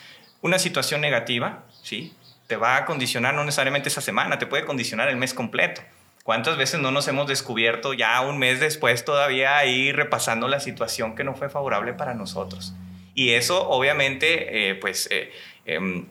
Una 0.41 0.59
situación 0.59 1.01
negativa, 1.01 1.65
¿sí? 1.83 2.13
Te 2.47 2.55
va 2.55 2.77
a 2.77 2.85
condicionar 2.85 3.33
no 3.33 3.43
necesariamente 3.43 3.89
esa 3.89 4.01
semana, 4.01 4.39
te 4.39 4.45
puede 4.45 4.65
condicionar 4.65 5.09
el 5.09 5.17
mes 5.17 5.33
completo. 5.33 5.81
¿Cuántas 6.23 6.57
veces 6.57 6.81
no 6.81 6.91
nos 6.91 7.07
hemos 7.07 7.25
descubierto 7.27 7.93
ya 7.93 8.19
un 8.21 8.37
mes 8.37 8.59
después 8.59 9.05
todavía 9.05 9.57
ahí 9.57 9.93
repasando 9.93 10.49
la 10.49 10.59
situación 10.59 11.15
que 11.15 11.23
no 11.23 11.33
fue 11.33 11.49
favorable 11.49 11.93
para 11.93 12.13
nosotros? 12.13 12.73
Y 13.15 13.31
eso 13.31 13.67
obviamente, 13.69 14.69
eh, 14.69 14.75
pues, 14.75 15.07
eh, 15.09 15.31
em, 15.65 16.05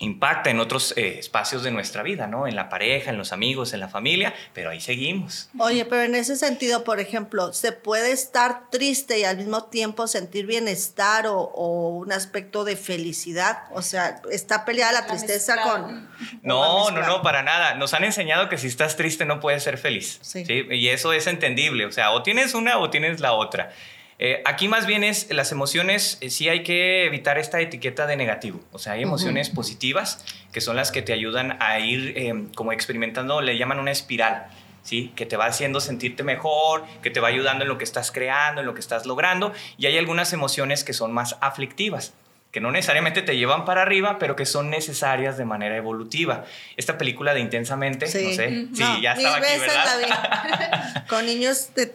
impacta 0.00 0.50
en 0.50 0.60
otros 0.60 0.94
eh, 0.96 1.18
espacios 1.18 1.62
de 1.62 1.70
nuestra 1.70 2.02
vida, 2.02 2.26
¿no? 2.26 2.46
En 2.46 2.54
la 2.54 2.68
pareja, 2.68 3.10
en 3.10 3.18
los 3.18 3.32
amigos, 3.32 3.72
en 3.72 3.80
la 3.80 3.88
familia, 3.88 4.34
pero 4.52 4.70
ahí 4.70 4.80
seguimos. 4.80 5.50
Oye, 5.58 5.84
pero 5.84 6.02
en 6.02 6.14
ese 6.14 6.36
sentido, 6.36 6.84
por 6.84 7.00
ejemplo, 7.00 7.52
¿se 7.52 7.72
puede 7.72 8.12
estar 8.12 8.70
triste 8.70 9.18
y 9.18 9.24
al 9.24 9.38
mismo 9.38 9.64
tiempo 9.64 10.06
sentir 10.06 10.46
bienestar 10.46 11.26
o, 11.26 11.38
o 11.38 11.88
un 11.90 12.12
aspecto 12.12 12.64
de 12.64 12.76
felicidad? 12.76 13.64
O 13.72 13.82
sea, 13.82 14.22
¿está 14.30 14.64
peleada 14.64 14.92
la 14.92 15.00
La 15.00 15.06
tristeza 15.08 15.56
mezcla. 15.56 15.72
con...? 15.72 16.08
No, 16.42 16.90
no, 16.90 17.02
no, 17.06 17.22
para 17.22 17.42
nada. 17.42 17.74
Nos 17.74 17.94
han 17.94 18.04
enseñado 18.04 18.48
que 18.48 18.58
si 18.58 18.68
estás 18.68 18.96
triste 18.96 19.24
no 19.24 19.40
puedes 19.40 19.62
ser 19.62 19.78
feliz. 19.78 20.18
Sí. 20.22 20.44
Y 20.70 20.88
eso 20.88 21.12
es 21.12 21.26
entendible. 21.26 21.86
O 21.86 21.92
sea, 21.92 22.12
o 22.12 22.22
tienes 22.22 22.54
una 22.54 22.78
o 22.78 22.90
tienes 22.90 23.20
la 23.20 23.32
otra. 23.32 23.72
Eh, 24.20 24.42
aquí 24.44 24.66
más 24.66 24.86
bien 24.86 25.04
es 25.04 25.32
las 25.32 25.52
emociones, 25.52 26.18
eh, 26.20 26.30
sí 26.30 26.48
hay 26.48 26.64
que 26.64 27.06
evitar 27.06 27.38
esta 27.38 27.60
etiqueta 27.60 28.06
de 28.06 28.16
negativo. 28.16 28.60
O 28.72 28.78
sea, 28.78 28.94
hay 28.94 29.02
emociones 29.02 29.48
positivas 29.50 30.24
que 30.52 30.60
son 30.60 30.74
las 30.74 30.90
que 30.90 31.02
te 31.02 31.12
ayudan 31.12 31.56
a 31.60 31.78
ir 31.78 32.14
eh, 32.16 32.46
como 32.54 32.72
experimentando, 32.72 33.40
le 33.40 33.56
llaman 33.56 33.78
una 33.78 33.90
espiral. 33.90 34.48
¿Sí? 34.84 35.12
que 35.16 35.26
te 35.26 35.36
va 35.36 35.44
haciendo 35.44 35.80
sentirte 35.80 36.22
mejor, 36.22 36.82
que 37.02 37.10
te 37.10 37.20
va 37.20 37.28
ayudando 37.28 37.64
en 37.64 37.68
lo 37.68 37.76
que 37.76 37.84
estás 37.84 38.10
creando, 38.10 38.62
en 38.62 38.66
lo 38.66 38.72
que 38.72 38.80
estás 38.80 39.04
logrando, 39.04 39.52
y 39.76 39.84
hay 39.84 39.98
algunas 39.98 40.32
emociones 40.32 40.82
que 40.82 40.94
son 40.94 41.12
más 41.12 41.36
aflictivas 41.42 42.14
que 42.52 42.60
no 42.60 42.70
necesariamente 42.70 43.20
te 43.20 43.36
llevan 43.36 43.66
para 43.66 43.82
arriba, 43.82 44.18
pero 44.18 44.34
que 44.34 44.46
son 44.46 44.70
necesarias 44.70 45.36
de 45.36 45.44
manera 45.44 45.76
evolutiva. 45.76 46.46
Esta 46.78 46.96
película 46.96 47.34
de 47.34 47.40
Intensamente, 47.40 48.06
no 48.06 48.12
sé, 48.12 48.68
sí, 48.72 49.00
ya 49.02 49.12
estaba 49.12 49.36
aquí, 49.36 49.58
¿verdad? 49.60 51.06
Con 51.08 51.26
niños 51.26 51.74
de 51.74 51.94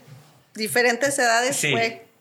diferentes 0.54 1.18
edades 1.18 1.56
sí. 1.56 1.74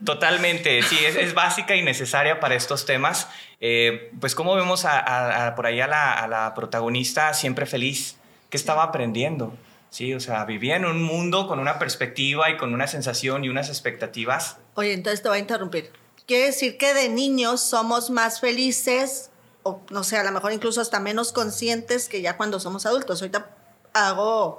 Totalmente, 0.05 0.83
sí, 0.83 0.99
es, 1.05 1.35
básica 1.35 1.77
y 1.77 1.83
necesaria 1.83 2.41
para 2.41 2.55
estos 2.55 2.85
temas. 2.87 3.29
Eh, 3.61 4.11
pues 4.21 4.35
como 4.35 4.55
vemos 4.55 4.85
a, 4.85 5.53
por 5.55 5.67
ahí 5.67 5.81
a 5.81 5.87
la, 5.87 6.53
protagonista 6.57 7.35
siempre 7.35 7.67
feliz, 7.67 8.17
que 8.51 8.57
estaba 8.57 8.83
aprendiendo, 8.83 9.55
sí, 9.91 10.13
o 10.13 10.21
sea, 10.21 10.45
vivía 10.45 10.77
en 10.77 10.85
un 10.85 11.03
mundo 11.03 11.47
con 11.47 11.59
una 11.59 11.79
perspectiva 11.79 12.51
y 12.51 12.57
con 12.57 12.75
una 12.75 12.87
sensación 12.87 13.45
y 13.45 13.49
unas 13.49 13.69
expectativas. 13.69 14.59
Oye, 14.75 14.93
entonces 14.93 15.23
te 15.23 15.29
voy 15.29 15.39
a 15.39 15.41
interrumpir. 15.41 15.91
Quiere 16.27 16.47
decir 16.47 16.77
que 16.77 16.95
de 16.95 17.09
niños 17.09 17.61
somos 17.61 18.11
más 18.11 18.41
felices, 18.41 19.31
o 19.63 19.81
no 19.91 20.05
sé, 20.05 20.19
a 20.19 20.25
lo 20.25 20.33
mejor 20.33 20.53
incluso 20.53 20.81
hasta 20.81 21.01
menos 21.01 21.33
conscientes 21.33 22.09
que 22.09 22.21
ya 22.21 22.37
cuando 22.37 22.61
somos 22.61 22.87
adultos. 22.87 23.23
Ahorita 23.23 23.51
hago 23.95 24.59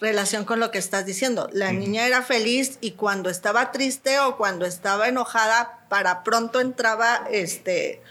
relación 0.00 0.44
con 0.44 0.60
lo 0.60 0.70
que 0.70 0.78
estás 0.78 1.06
diciendo. 1.06 1.48
La 1.52 1.72
niña 1.72 2.06
era 2.06 2.22
feliz 2.22 2.78
y 2.80 2.92
cuando 2.92 3.30
estaba 3.30 3.72
triste 3.72 4.18
o 4.20 4.36
cuando 4.36 4.66
estaba 4.66 5.08
enojada, 5.08 5.86
para 5.88 6.22
pronto 6.22 6.60
entraba 6.60 7.26
este 7.30 8.02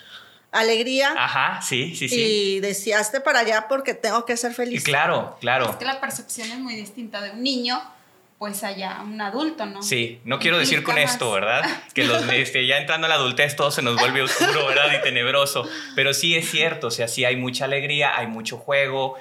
alegría. 0.51 1.13
Ajá, 1.17 1.61
sí, 1.61 1.95
sí, 1.95 2.07
sí. 2.09 2.15
Y 2.21 2.59
decíaste 2.61 3.19
para 3.19 3.39
allá 3.39 3.67
porque 3.67 3.93
tengo 3.93 4.25
que 4.25 4.37
ser 4.37 4.53
feliz. 4.53 4.83
claro, 4.83 5.37
claro. 5.39 5.69
Es 5.71 5.75
que 5.75 5.85
la 5.85 5.99
percepción 5.99 6.49
es 6.49 6.59
muy 6.59 6.75
distinta 6.75 7.21
de 7.21 7.31
un 7.31 7.43
niño 7.43 7.81
pues 8.37 8.63
allá 8.65 8.99
un 9.01 9.19
adulto, 9.21 9.65
¿no? 9.65 9.81
Sí, 9.81 10.19
no 10.25 10.39
quiero 10.39 10.59
decir 10.59 10.83
con 10.83 10.97
esto, 10.97 11.31
¿verdad? 11.31 11.63
Que 11.93 12.03
los, 12.03 12.21
este, 12.33 12.67
ya 12.67 12.77
entrando 12.77 13.05
a 13.05 13.09
la 13.09 13.15
adultez 13.15 13.55
todo 13.55 13.71
se 13.71 13.81
nos 13.81 13.95
vuelve 13.95 14.21
oscuro, 14.21 14.67
¿verdad? 14.67 14.99
Y 14.99 15.01
tenebroso. 15.01 15.67
Pero 15.95 16.13
sí 16.13 16.35
es 16.35 16.49
cierto, 16.49 16.87
o 16.87 16.91
sea, 16.91 17.07
sí 17.07 17.23
hay 17.23 17.37
mucha 17.37 17.65
alegría, 17.65 18.17
hay 18.17 18.27
mucho 18.27 18.57
juego, 18.57 19.15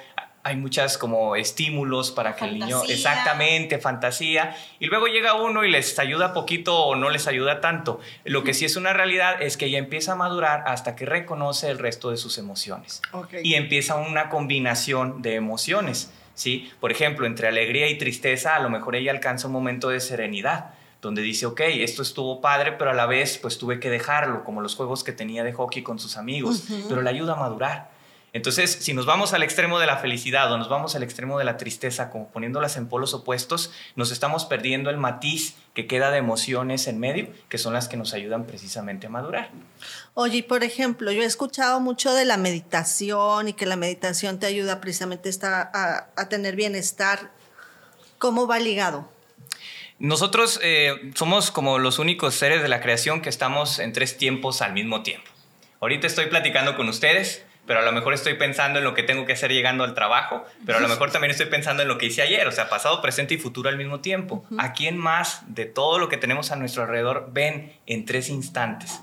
hay 0.45 0.57
muchas 0.57 0.99
como 0.99 1.35
estímulos 1.35 2.11
para 2.11 2.35
que 2.35 2.45
el 2.45 2.59
niño, 2.59 2.83
exactamente, 2.87 3.79
fantasía, 3.79 4.55
y 4.79 4.85
luego 4.85 5.07
llega 5.07 5.33
uno 5.33 5.63
y 5.63 5.71
les 5.71 5.97
ayuda 5.97 6.35
poquito 6.35 6.85
o 6.85 6.95
no 6.95 7.09
les 7.09 7.27
ayuda 7.27 7.61
tanto. 7.61 7.99
Lo 8.25 8.43
que 8.43 8.53
sí 8.53 8.63
es 8.63 8.75
una 8.75 8.93
realidad 8.93 9.41
es 9.41 9.57
que 9.57 9.65
ella 9.65 9.79
empieza 9.79 10.11
a 10.11 10.15
madurar 10.15 10.63
hasta 10.67 10.95
que 10.95 11.07
reconoce 11.07 11.71
el 11.71 11.79
resto 11.79 12.11
de 12.11 12.17
sus 12.17 12.37
emociones. 12.37 13.01
Y 13.41 13.55
empieza 13.55 13.95
una 13.95 14.29
combinación 14.29 15.23
de 15.23 15.33
emociones, 15.33 16.11
¿sí? 16.35 16.71
Por 16.79 16.91
ejemplo, 16.91 17.25
entre 17.25 17.47
alegría 17.47 17.89
y 17.89 17.97
tristeza, 17.97 18.55
a 18.55 18.59
lo 18.59 18.69
mejor 18.69 18.95
ella 18.95 19.09
alcanza 19.09 19.47
un 19.47 19.53
momento 19.53 19.89
de 19.89 19.99
serenidad 19.99 20.75
donde 21.01 21.23
dice, 21.23 21.47
ok, 21.47 21.61
esto 21.61 22.03
estuvo 22.03 22.39
padre, 22.39 22.73
pero 22.73 22.91
a 22.91 22.93
la 22.93 23.07
vez 23.07 23.39
pues 23.39 23.57
tuve 23.57 23.79
que 23.79 23.89
dejarlo, 23.89 24.43
como 24.43 24.61
los 24.61 24.75
juegos 24.75 25.03
que 25.03 25.11
tenía 25.11 25.43
de 25.43 25.53
hockey 25.53 25.81
con 25.81 25.97
sus 25.97 26.17
amigos, 26.17 26.65
pero 26.87 27.01
le 27.01 27.09
ayuda 27.09 27.33
a 27.33 27.37
madurar. 27.37 27.94
Entonces, 28.35 28.69
si 28.81 28.93
nos 28.93 29.05
vamos 29.05 29.31
al 29.31 29.43
extremo 29.43 29.79
de 29.79 29.85
la 29.85 29.95
felicidad 29.95 30.51
o 30.51 30.57
nos 30.57 30.67
vamos 30.67 30.93
al 30.93 31.03
extremo 31.03 31.39
de 31.39 31.45
la 31.45 31.55
tristeza, 31.55 32.09
como 32.09 32.27
poniéndolas 32.27 32.75
en 32.75 32.89
polos 32.89 33.13
opuestos, 33.13 33.71
nos 33.95 34.11
estamos 34.11 34.43
perdiendo 34.43 34.89
el 34.89 34.97
matiz 34.97 35.55
que 35.73 35.87
queda 35.87 36.11
de 36.11 36.17
emociones 36.17 36.87
en 36.87 36.99
medio, 36.99 37.29
que 37.47 37.57
son 37.57 37.71
las 37.71 37.87
que 37.87 37.95
nos 37.95 38.13
ayudan 38.13 38.45
precisamente 38.45 39.07
a 39.07 39.09
madurar. 39.09 39.51
Oye, 40.15 40.43
por 40.43 40.65
ejemplo, 40.65 41.13
yo 41.13 41.21
he 41.21 41.25
escuchado 41.25 41.79
mucho 41.79 42.13
de 42.13 42.25
la 42.25 42.35
meditación 42.35 43.47
y 43.47 43.53
que 43.53 43.65
la 43.65 43.77
meditación 43.77 44.37
te 44.37 44.47
ayuda 44.47 44.81
precisamente 44.81 45.29
a, 45.41 46.09
a 46.13 46.27
tener 46.27 46.57
bienestar. 46.57 47.31
¿Cómo 48.17 48.47
va 48.47 48.59
ligado? 48.59 49.09
Nosotros 49.97 50.59
eh, 50.61 51.13
somos 51.15 51.51
como 51.51 51.79
los 51.79 51.99
únicos 51.99 52.35
seres 52.35 52.61
de 52.61 52.67
la 52.67 52.81
creación 52.81 53.21
que 53.21 53.29
estamos 53.29 53.79
en 53.79 53.93
tres 53.93 54.17
tiempos 54.17 54.61
al 54.61 54.73
mismo 54.73 55.03
tiempo. 55.03 55.31
Ahorita 55.79 56.05
estoy 56.05 56.25
platicando 56.25 56.75
con 56.75 56.89
ustedes, 56.89 57.44
pero 57.65 57.79
a 57.79 57.83
lo 57.83 57.91
mejor 57.91 58.13
estoy 58.13 58.35
pensando 58.35 58.79
en 58.79 58.85
lo 58.85 58.93
que 58.93 59.03
tengo 59.03 59.25
que 59.25 59.33
hacer 59.33 59.51
llegando 59.51 59.83
al 59.83 59.93
trabajo, 59.93 60.45
pero 60.65 60.77
a 60.77 60.81
lo 60.81 60.87
mejor 60.87 61.11
también 61.11 61.31
estoy 61.31 61.47
pensando 61.47 61.81
en 61.81 61.87
lo 61.87 61.97
que 61.97 62.07
hice 62.07 62.21
ayer, 62.21 62.47
o 62.47 62.51
sea, 62.51 62.69
pasado, 62.69 63.01
presente 63.01 63.33
y 63.33 63.37
futuro 63.37 63.69
al 63.69 63.77
mismo 63.77 63.99
tiempo. 64.01 64.45
¿A 64.57 64.73
quién 64.73 64.97
más 64.97 65.41
de 65.47 65.65
todo 65.65 65.99
lo 65.99 66.09
que 66.09 66.17
tenemos 66.17 66.51
a 66.51 66.55
nuestro 66.55 66.83
alrededor 66.83 67.29
ven 67.31 67.73
en 67.85 68.05
tres 68.05 68.29
instantes? 68.29 69.01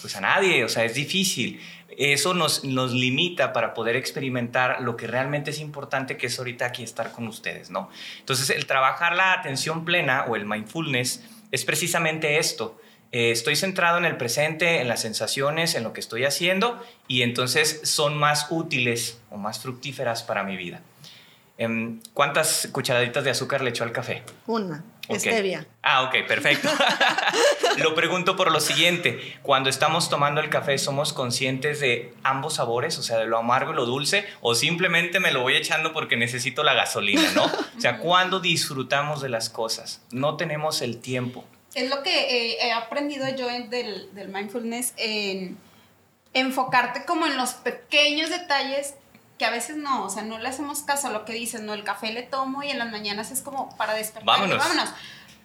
Pues 0.00 0.16
a 0.16 0.20
nadie, 0.20 0.64
o 0.64 0.68
sea, 0.68 0.84
es 0.84 0.94
difícil. 0.94 1.60
Eso 1.96 2.34
nos, 2.34 2.64
nos 2.64 2.92
limita 2.92 3.52
para 3.52 3.74
poder 3.74 3.94
experimentar 3.96 4.80
lo 4.80 4.96
que 4.96 5.06
realmente 5.06 5.50
es 5.50 5.60
importante, 5.60 6.16
que 6.16 6.26
es 6.26 6.38
ahorita 6.38 6.66
aquí 6.66 6.82
estar 6.82 7.12
con 7.12 7.28
ustedes, 7.28 7.70
¿no? 7.70 7.88
Entonces, 8.18 8.50
el 8.50 8.66
trabajar 8.66 9.14
la 9.14 9.32
atención 9.32 9.84
plena 9.84 10.24
o 10.28 10.34
el 10.34 10.44
mindfulness 10.44 11.22
es 11.52 11.64
precisamente 11.64 12.38
esto, 12.38 12.80
eh, 13.14 13.30
estoy 13.30 13.54
centrado 13.54 13.96
en 13.96 14.04
el 14.06 14.16
presente, 14.16 14.80
en 14.80 14.88
las 14.88 15.02
sensaciones, 15.02 15.76
en 15.76 15.84
lo 15.84 15.92
que 15.92 16.00
estoy 16.00 16.24
haciendo 16.24 16.84
y 17.06 17.22
entonces 17.22 17.82
son 17.84 18.18
más 18.18 18.48
útiles 18.50 19.20
o 19.30 19.36
más 19.36 19.60
fructíferas 19.60 20.24
para 20.24 20.42
mi 20.42 20.56
vida. 20.56 20.80
Em, 21.56 22.00
¿Cuántas 22.12 22.68
cucharaditas 22.72 23.22
de 23.22 23.30
azúcar 23.30 23.60
le 23.62 23.70
echó 23.70 23.84
al 23.84 23.92
café? 23.92 24.24
Una. 24.48 24.82
Stevia. 25.08 25.64
Ah, 25.80 26.02
ok, 26.02 26.26
perfecto. 26.26 26.68
lo 27.76 27.94
pregunto 27.94 28.34
por 28.34 28.50
lo 28.50 28.58
siguiente. 28.58 29.38
Cuando 29.42 29.70
estamos 29.70 30.10
tomando 30.10 30.40
el 30.40 30.48
café, 30.48 30.76
¿somos 30.76 31.12
conscientes 31.12 31.78
de 31.78 32.12
ambos 32.24 32.54
sabores? 32.54 32.98
O 32.98 33.04
sea, 33.04 33.18
de 33.18 33.26
lo 33.26 33.38
amargo 33.38 33.72
y 33.74 33.76
lo 33.76 33.86
dulce. 33.86 34.26
¿O 34.40 34.56
simplemente 34.56 35.20
me 35.20 35.30
lo 35.30 35.42
voy 35.42 35.54
echando 35.54 35.92
porque 35.92 36.16
necesito 36.16 36.64
la 36.64 36.74
gasolina, 36.74 37.30
no? 37.36 37.44
O 37.44 37.80
sea, 37.80 37.98
¿cuándo 37.98 38.40
disfrutamos 38.40 39.22
de 39.22 39.28
las 39.28 39.50
cosas? 39.50 40.02
No 40.10 40.36
tenemos 40.36 40.82
el 40.82 40.98
tiempo 40.98 41.44
es 41.74 41.90
lo 41.90 42.02
que 42.02 42.10
eh, 42.52 42.66
he 42.66 42.72
aprendido 42.72 43.28
yo 43.34 43.46
del, 43.46 44.14
del, 44.14 44.28
mindfulness, 44.28 44.94
en 44.96 45.58
enfocarte 46.32 47.04
como 47.04 47.26
en 47.26 47.36
los 47.36 47.54
pequeños 47.54 48.30
detalles 48.30 48.94
que 49.38 49.44
a 49.44 49.50
veces 49.50 49.76
no, 49.76 50.04
o 50.04 50.10
sea, 50.10 50.22
no 50.22 50.38
le 50.38 50.48
hacemos 50.48 50.82
caso 50.82 51.08
a 51.08 51.10
lo 51.10 51.24
que 51.24 51.32
dicen, 51.32 51.66
no, 51.66 51.74
el 51.74 51.82
café 51.82 52.12
le 52.12 52.22
tomo 52.22 52.62
y 52.62 52.70
en 52.70 52.78
las 52.78 52.90
mañanas 52.90 53.32
es 53.32 53.42
como 53.42 53.76
para 53.76 53.94
despertar. 53.94 54.26
Vámonos. 54.26 54.58
vámonos. 54.58 54.90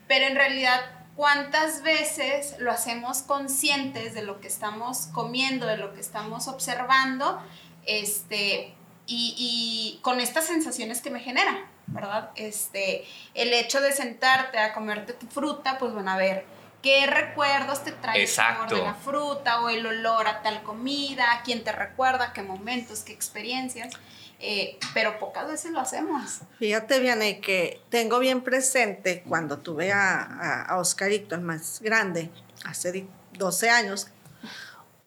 Pero 0.07 0.25
en 0.25 0.35
realidad, 0.35 0.79
¿cuántas 1.15 1.81
veces 1.81 2.55
lo 2.59 2.71
hacemos 2.71 3.23
conscientes 3.23 4.13
de 4.13 4.21
lo 4.21 4.39
que 4.39 4.47
estamos 4.47 5.07
comiendo, 5.11 5.65
de 5.65 5.77
lo 5.77 5.93
que 5.93 6.01
estamos 6.01 6.47
observando, 6.47 7.41
este, 7.85 8.75
y, 9.07 9.35
y 9.37 9.99
con 10.03 10.19
estas 10.19 10.45
sensaciones 10.45 11.01
que 11.01 11.09
me 11.09 11.19
genera? 11.19 11.68
¿Verdad? 11.91 12.31
Este, 12.35 13.05
el 13.33 13.53
hecho 13.53 13.81
de 13.81 13.91
sentarte 13.91 14.57
a 14.57 14.73
comerte 14.73 15.13
tu 15.13 15.27
fruta, 15.27 15.77
pues 15.77 15.93
van 15.93 16.07
a 16.07 16.17
ver 16.17 16.45
qué 16.81 17.05
recuerdos 17.07 17.83
te 17.83 17.91
trae 17.91 18.21
el 18.21 18.27
sabor 18.27 18.69
de 18.69 18.81
la 18.81 18.93
fruta 18.93 19.61
o 19.61 19.69
el 19.69 19.85
olor 19.85 20.27
a 20.27 20.41
tal 20.41 20.63
comida, 20.63 21.41
quién 21.43 21.63
te 21.63 21.71
recuerda, 21.71 22.33
qué 22.33 22.41
momentos, 22.41 23.01
qué 23.01 23.13
experiencias. 23.13 23.93
Eh, 24.41 24.77
pero 24.93 25.19
pocas 25.19 25.47
veces 25.49 25.71
lo 25.71 25.81
hacemos. 25.81 26.39
Fíjate, 26.59 27.01
Vianney, 27.01 27.41
que 27.41 27.81
tengo 27.89 28.19
bien 28.19 28.41
presente 28.41 29.21
cuando 29.27 29.57
tuve 29.59 29.91
a, 29.91 30.63
a, 30.63 30.79
Oscarito, 30.79 31.35
el 31.35 31.41
más 31.41 31.81
grande, 31.81 32.29
hace 32.63 33.05
12 33.33 33.69
años, 33.69 34.07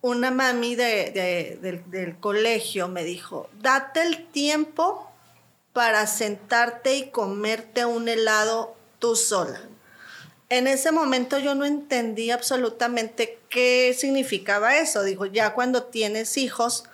una 0.03 0.31
mami 0.31 0.75
de, 0.75 1.59
del, 1.63 1.91
del 1.91 2.19
colegio 2.19 2.89
me 2.89 3.05
dijo, 3.05 3.49
date 3.55 4.03
el 4.03 4.27
tiempo 4.27 5.12
para 5.73 6.07
sentarte 6.07 6.97
y 6.97 7.11
comerte 7.11 7.85
un 7.85 8.09
helado 8.09 8.77
tú 8.99 9.17
sola. 9.17 9.61
En 10.49 10.67
ese 10.67 10.93
momento 10.93 11.39
yo 11.39 11.55
no 11.55 11.65
entendí 11.65 12.31
absolutamente 12.31 13.41
qué 13.49 13.97
significaba 13.99 14.77
eso. 14.77 15.03
Digo, 15.03 15.25
ya 15.25 15.55
cuando 15.55 15.85
tienes 15.85 16.37
hijos, 16.37 16.85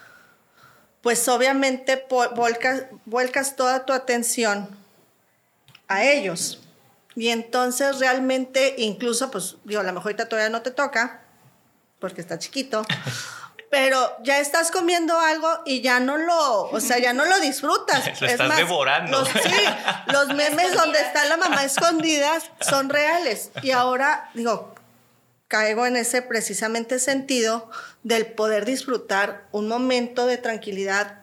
pues 1.02 1.28
obviamente 1.28 2.06
vuelcas, 2.36 2.84
vuelcas 3.04 3.56
toda 3.56 3.84
tu 3.84 3.92
atención 3.92 4.68
a 5.88 6.04
ellos. 6.04 6.60
Y 7.16 7.30
entonces 7.30 7.98
realmente, 7.98 8.76
incluso, 8.78 9.30
pues 9.32 9.56
digo, 9.64 9.80
a 9.80 9.84
lo 9.84 9.92
mejor 9.92 10.12
ahorita 10.12 10.28
todavía 10.28 10.50
no 10.50 10.62
te 10.62 10.70
toca, 10.70 11.22
porque 11.98 12.20
está 12.20 12.38
chiquito, 12.38 12.84
pero 13.70 14.16
ya 14.22 14.38
estás 14.38 14.70
comiendo 14.70 15.18
algo 15.18 15.48
y 15.66 15.82
ya 15.82 16.00
no 16.00 16.16
lo, 16.16 16.62
o 16.70 16.80
sea, 16.80 16.98
ya 16.98 17.12
no 17.12 17.24
lo 17.24 17.38
disfrutas. 17.40 18.06
lo 18.20 18.26
estás 18.26 18.56
devorando. 18.56 19.20
Los, 19.20 19.28
sí, 19.28 19.64
los 20.12 20.28
memes 20.34 20.74
donde 20.74 21.00
está 21.00 21.24
la 21.26 21.36
mamá 21.36 21.64
escondida 21.64 22.38
son 22.60 22.88
reales. 22.88 23.50
Y 23.62 23.72
ahora, 23.72 24.30
digo, 24.34 24.74
caigo 25.48 25.86
en 25.86 25.96
ese 25.96 26.22
precisamente 26.22 26.98
sentido 26.98 27.70
del 28.02 28.26
poder 28.26 28.64
disfrutar 28.64 29.46
un 29.52 29.68
momento 29.68 30.26
de 30.26 30.36
tranquilidad 30.36 31.18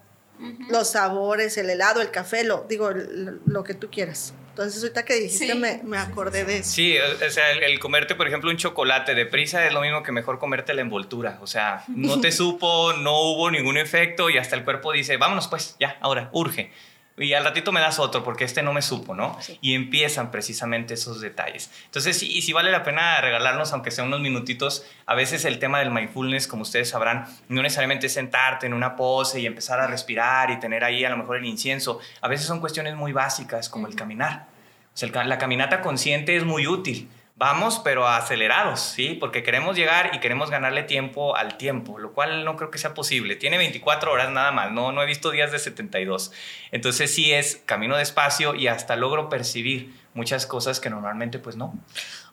los 0.69 0.89
sabores, 0.91 1.57
el 1.57 1.69
helado, 1.69 2.01
el 2.01 2.11
café, 2.11 2.43
lo, 2.43 2.65
digo, 2.67 2.91
lo, 2.91 3.63
que 3.63 3.73
tú 3.73 3.89
quieras. 3.89 4.33
Entonces, 4.55 4.81
ahorita 4.83 5.03
que 5.03 5.15
dijiste, 5.15 5.53
me, 5.53 5.81
me, 5.83 5.97
acordé 5.97 6.45
de 6.45 6.59
eso. 6.59 6.71
Sí, 6.71 6.95
o 6.97 7.29
sea, 7.29 7.51
el, 7.51 7.77
comerte, 7.77 8.15
por 8.15 8.25
ejemplo, 8.25 8.49
un 8.49 8.55
chocolate 8.55 9.13
de 9.13 9.25
prisa 9.25 9.67
es 9.67 9.73
lo 9.73 9.81
mismo 9.81 10.01
que 10.01 10.13
mejor 10.13 10.39
comerte 10.39 10.73
la 10.73 10.79
envoltura. 10.79 11.39
O 11.41 11.47
sea, 11.47 11.83
no 11.89 12.21
te 12.21 12.31
supo, 12.31 12.93
no 12.93 13.19
hubo 13.19 13.51
ningún 13.51 13.75
efecto 13.75 14.29
y 14.29 14.37
hasta 14.37 14.55
el 14.55 14.63
cuerpo 14.63 14.93
dice, 14.93 15.17
vámonos 15.17 15.49
pues, 15.49 15.75
ya, 15.77 15.97
ahora, 15.99 16.29
urge 16.31 16.71
y 17.17 17.33
al 17.33 17.45
ratito 17.45 17.71
me 17.71 17.79
das 17.79 17.99
otro 17.99 18.23
porque 18.23 18.43
este 18.43 18.61
no 18.61 18.73
me 18.73 18.81
supo, 18.81 19.15
¿no? 19.15 19.37
Y 19.61 19.73
empiezan 19.73 20.31
precisamente 20.31 20.95
esos 20.95 21.21
detalles. 21.21 21.71
Entonces, 21.85 22.17
sí, 22.17 22.29
y 22.29 22.41
si 22.41 22.51
vale 22.51 22.71
la 22.71 22.83
pena 22.83 23.21
regalarnos, 23.21 23.71
aunque 23.71 23.91
sea 23.91 24.03
unos 24.03 24.19
minutitos, 24.19 24.85
a 25.05 25.15
veces 25.15 25.45
el 25.45 25.57
tema 25.57 25.79
del 25.79 25.91
mindfulness, 25.91 26.47
como 26.47 26.63
ustedes 26.63 26.89
sabrán, 26.89 27.25
no 27.47 27.61
necesariamente 27.61 28.07
es 28.07 28.13
sentarte 28.13 28.65
en 28.65 28.73
una 28.73 28.97
pose 28.97 29.39
y 29.39 29.45
empezar 29.45 29.79
a 29.79 29.87
respirar 29.87 30.51
y 30.51 30.59
tener 30.59 30.83
ahí 30.83 31.05
a 31.05 31.09
lo 31.09 31.17
mejor 31.17 31.37
el 31.37 31.45
incienso. 31.45 31.99
A 32.19 32.27
veces 32.27 32.47
son 32.47 32.59
cuestiones 32.59 32.95
muy 32.95 33.13
básicas, 33.13 33.69
como 33.69 33.87
el 33.87 33.95
caminar. 33.95 34.47
O 34.93 34.97
sea, 34.97 35.23
la 35.23 35.37
caminata 35.37 35.81
consciente 35.81 36.35
es 36.35 36.43
muy 36.43 36.67
útil 36.67 37.09
vamos, 37.35 37.81
pero 37.83 38.07
acelerados, 38.07 38.79
¿sí? 38.79 39.15
Porque 39.19 39.43
queremos 39.43 39.75
llegar 39.75 40.11
y 40.13 40.19
queremos 40.19 40.49
ganarle 40.49 40.83
tiempo 40.83 41.35
al 41.35 41.57
tiempo, 41.57 41.99
lo 41.99 42.13
cual 42.13 42.45
no 42.45 42.55
creo 42.55 42.71
que 42.71 42.77
sea 42.77 42.93
posible. 42.93 43.35
Tiene 43.35 43.57
24 43.57 44.11
horas 44.11 44.31
nada 44.31 44.51
más, 44.51 44.71
no, 44.71 44.91
no 44.91 45.03
he 45.03 45.05
visto 45.05 45.31
días 45.31 45.51
de 45.51 45.59
72. 45.59 46.31
Entonces 46.71 47.13
sí 47.13 47.33
es 47.33 47.61
camino 47.65 47.97
despacio 47.97 48.55
y 48.55 48.67
hasta 48.67 48.95
logro 48.95 49.29
percibir 49.29 49.93
muchas 50.13 50.45
cosas 50.45 50.79
que 50.79 50.89
normalmente 50.89 51.39
pues 51.39 51.57
no. 51.57 51.73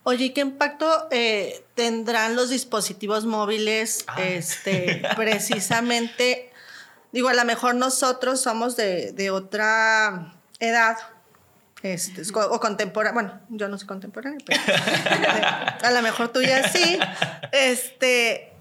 Oye, 0.04 0.32
¿qué 0.32 0.40
impacto 0.40 1.08
eh, 1.10 1.64
tendrán 1.74 2.34
los 2.36 2.50
dispositivos 2.50 3.24
móviles 3.24 4.04
ah. 4.06 4.22
este, 4.22 5.02
precisamente? 5.16 6.50
Digo, 7.10 7.28
a 7.28 7.34
lo 7.34 7.44
mejor 7.44 7.74
nosotros 7.74 8.40
somos 8.40 8.76
de, 8.76 9.12
de 9.12 9.30
otra 9.30 10.34
edad, 10.60 10.96
este, 11.82 12.22
o 12.34 12.60
contemporáneo, 12.60 13.14
bueno, 13.14 13.40
yo 13.48 13.68
no 13.68 13.76
soy 13.76 13.88
contemporáneo, 13.88 14.38
pero 14.46 14.60
a 15.82 15.90
lo 15.90 16.02
mejor 16.02 16.28
tú 16.28 16.40
ya 16.40 16.68
sí. 16.68 16.98
Este, 17.50 18.52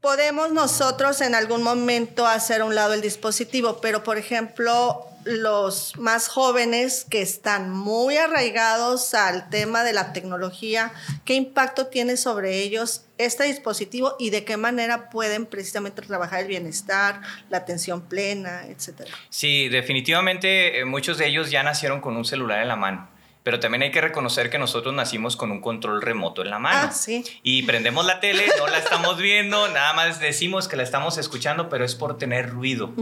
podemos 0.00 0.52
nosotros 0.52 1.20
en 1.20 1.34
algún 1.34 1.62
momento 1.62 2.26
hacer 2.26 2.60
a 2.60 2.64
un 2.64 2.74
lado 2.74 2.94
el 2.94 3.00
dispositivo, 3.00 3.80
pero 3.80 4.04
por 4.04 4.18
ejemplo, 4.18 5.07
los 5.28 5.96
más 5.98 6.28
jóvenes 6.28 7.06
que 7.08 7.20
están 7.20 7.70
muy 7.70 8.16
arraigados 8.16 9.12
al 9.14 9.50
tema 9.50 9.84
de 9.84 9.92
la 9.92 10.12
tecnología, 10.12 10.92
¿qué 11.24 11.34
impacto 11.34 11.88
tiene 11.88 12.16
sobre 12.16 12.62
ellos 12.62 13.04
este 13.18 13.44
dispositivo 13.44 14.16
y 14.18 14.30
de 14.30 14.44
qué 14.44 14.56
manera 14.56 15.10
pueden 15.10 15.44
precisamente 15.44 16.02
trabajar 16.02 16.40
el 16.40 16.48
bienestar, 16.48 17.20
la 17.50 17.58
atención 17.58 18.00
plena, 18.00 18.66
etcétera? 18.68 19.10
Sí, 19.28 19.68
definitivamente 19.68 20.80
eh, 20.80 20.84
muchos 20.84 21.18
de 21.18 21.26
ellos 21.26 21.50
ya 21.50 21.62
nacieron 21.62 22.00
con 22.00 22.16
un 22.16 22.24
celular 22.24 22.62
en 22.62 22.68
la 22.68 22.76
mano 22.76 23.17
pero 23.48 23.60
también 23.60 23.80
hay 23.80 23.90
que 23.90 24.02
reconocer 24.02 24.50
que 24.50 24.58
nosotros 24.58 24.92
nacimos 24.92 25.34
con 25.34 25.50
un 25.50 25.62
control 25.62 26.02
remoto 26.02 26.42
en 26.42 26.50
la 26.50 26.58
mano. 26.58 26.88
Ah, 26.90 26.92
sí. 26.92 27.24
Y 27.42 27.62
prendemos 27.62 28.04
la 28.04 28.20
tele, 28.20 28.44
no 28.58 28.66
la 28.66 28.76
estamos 28.76 29.16
viendo, 29.16 29.68
nada 29.68 29.94
más 29.94 30.20
decimos 30.20 30.68
que 30.68 30.76
la 30.76 30.82
estamos 30.82 31.16
escuchando, 31.16 31.70
pero 31.70 31.86
es 31.86 31.94
por 31.94 32.18
tener 32.18 32.50
ruido. 32.50 32.92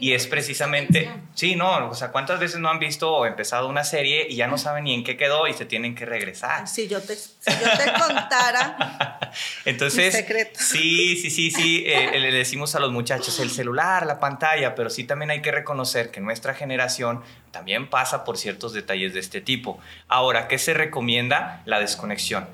Y 0.00 0.12
es 0.12 0.26
precisamente, 0.26 1.10
sí, 1.32 1.56
no, 1.56 1.88
o 1.88 1.94
sea, 1.94 2.12
¿cuántas 2.12 2.38
veces 2.38 2.60
no 2.60 2.68
han 2.68 2.80
visto 2.80 3.10
o 3.10 3.24
empezado 3.24 3.66
una 3.66 3.82
serie 3.82 4.26
y 4.28 4.36
ya 4.36 4.46
no 4.46 4.58
saben 4.58 4.84
ni 4.84 4.92
en 4.92 5.04
qué 5.04 5.16
quedó 5.16 5.48
y 5.48 5.54
se 5.54 5.64
tienen 5.64 5.94
que 5.94 6.04
regresar? 6.04 6.68
Si 6.68 6.86
yo 6.86 7.00
te, 7.00 7.16
si 7.16 7.32
yo 7.46 7.70
te 7.78 7.98
contara. 7.98 9.30
Entonces, 9.64 10.22
sí, 10.58 11.16
sí, 11.16 11.30
sí, 11.30 11.50
sí, 11.50 11.84
eh, 11.86 12.20
le 12.20 12.30
decimos 12.30 12.74
a 12.74 12.78
los 12.78 12.92
muchachos 12.92 13.40
el 13.40 13.48
celular, 13.48 14.04
la 14.04 14.20
pantalla, 14.20 14.74
pero 14.74 14.90
sí 14.90 15.04
también 15.04 15.30
hay 15.30 15.40
que 15.40 15.50
reconocer 15.50 16.10
que 16.10 16.20
nuestra 16.20 16.52
generación 16.52 17.22
también 17.54 17.88
pasa 17.88 18.24
por 18.24 18.36
ciertos 18.36 18.72
detalles 18.72 19.14
de 19.14 19.20
este 19.20 19.40
tipo. 19.40 19.78
Ahora, 20.08 20.48
¿qué 20.48 20.58
se 20.58 20.74
recomienda? 20.74 21.62
La 21.66 21.78
desconexión, 21.78 22.48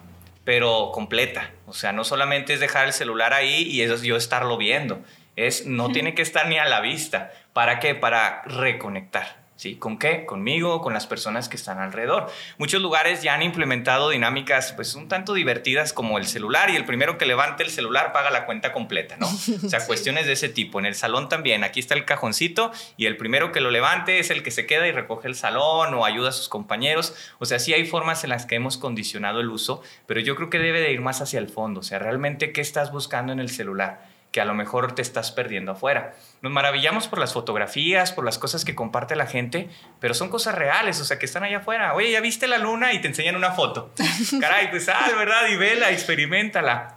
pero 0.45 0.91
completa. 0.93 1.53
O 1.67 1.73
sea, 1.73 1.93
no 1.93 2.05
solamente 2.05 2.53
es 2.53 2.61
dejar 2.61 2.87
el 2.87 2.93
celular 2.93 3.33
ahí 3.33 3.63
y 3.63 3.81
eso 3.81 3.97
yo 4.05 4.17
estarlo 4.17 4.59
viendo. 4.59 5.01
Es, 5.37 5.65
no 5.65 5.91
tiene 5.91 6.15
que 6.15 6.21
estar 6.21 6.47
ni 6.49 6.59
a 6.59 6.67
la 6.67 6.81
vista. 6.81 7.33
¿Para 7.55 7.81
qué? 7.81 7.95
Para 7.95 8.43
reconectar. 8.43 9.40
¿Sí? 9.61 9.77
¿Con 9.77 9.99
qué? 9.99 10.25
Conmigo, 10.25 10.81
con 10.81 10.95
las 10.95 11.07
personas 11.07 11.51
que 11.51 11.57
están 11.57 11.81
alrededor. 11.81 12.31
Muchos 12.57 12.81
lugares 12.81 13.23
ya 13.23 13.35
han 13.35 13.43
implementado 13.43 14.09
dinámicas 14.09 14.73
pues 14.73 14.95
un 14.95 15.07
tanto 15.07 15.35
divertidas 15.35 15.93
como 15.93 16.17
el 16.17 16.25
celular 16.25 16.71
y 16.71 16.77
el 16.77 16.87
primero 16.87 17.19
que 17.19 17.27
levante 17.27 17.63
el 17.63 17.69
celular 17.69 18.15
paga 18.15 18.31
la 18.31 18.47
cuenta 18.47 18.73
completa, 18.73 19.19
¿no? 19.19 19.27
O 19.27 19.69
sea, 19.69 19.85
cuestiones 19.87 20.25
de 20.25 20.33
ese 20.33 20.49
tipo. 20.49 20.79
En 20.79 20.87
el 20.87 20.95
salón 20.95 21.29
también, 21.29 21.63
aquí 21.63 21.79
está 21.79 21.93
el 21.93 22.07
cajoncito 22.07 22.73
y 22.97 23.05
el 23.05 23.19
primero 23.19 23.53
que 23.53 23.61
lo 23.61 23.71
levante 23.71 24.19
es 24.19 24.31
el 24.31 24.43
que 24.43 24.51
se 24.51 24.65
queda 24.65 24.89
y 24.89 24.93
recoge 24.93 25.29
el 25.29 25.35
salón 25.35 25.93
o 25.93 26.07
ayuda 26.07 26.31
a 26.31 26.33
sus 26.33 26.49
compañeros. 26.49 27.15
O 27.39 27.45
sea, 27.45 27.59
sí 27.59 27.75
hay 27.75 27.85
formas 27.85 28.25
en 28.25 28.31
las 28.31 28.47
que 28.47 28.55
hemos 28.55 28.79
condicionado 28.79 29.41
el 29.41 29.51
uso, 29.51 29.83
pero 30.07 30.21
yo 30.21 30.37
creo 30.37 30.49
que 30.49 30.59
debe 30.59 30.81
de 30.81 30.91
ir 30.91 31.03
más 31.03 31.21
hacia 31.21 31.39
el 31.39 31.51
fondo. 31.51 31.81
O 31.81 31.83
sea, 31.83 31.99
realmente, 31.99 32.53
¿qué 32.53 32.63
estás 32.63 32.93
buscando 32.93 33.31
en 33.35 33.41
el 33.41 33.51
celular? 33.51 34.09
Que 34.33 34.41
a 34.41 34.45
lo 34.45 34.55
mejor 34.55 34.95
te 34.95 35.03
estás 35.03 35.33
perdiendo 35.33 35.73
afuera. 35.73 36.15
Nos 36.41 36.53
maravillamos 36.53 37.09
por 37.09 37.19
las 37.19 37.33
fotografías, 37.33 38.13
por 38.13 38.25
las 38.25 38.39
cosas 38.39 38.65
que 38.65 38.75
comparte 38.75 39.17
la 39.17 39.27
gente, 39.27 39.69
pero 39.99 40.15
son 40.15 40.29
cosas 40.29 40.55
reales, 40.55 41.01
o 41.01 41.05
sea, 41.05 41.19
que 41.19 41.27
están 41.27 41.43
allá 41.43 41.59
afuera. 41.59 41.95
Oye, 41.95 42.13
¿ya 42.13 42.21
viste 42.21 42.47
la 42.47 42.59
luna? 42.59 42.93
Y 42.93 43.01
te 43.01 43.09
enseñan 43.09 43.35
una 43.35 43.53
foto. 43.53 43.93
Caray, 44.41 44.71
pues, 44.71 44.89
ah, 44.89 45.11
¿verdad? 45.17 45.49
Y 45.49 45.57
vela, 45.57 45.91
experimentala. 45.91 46.97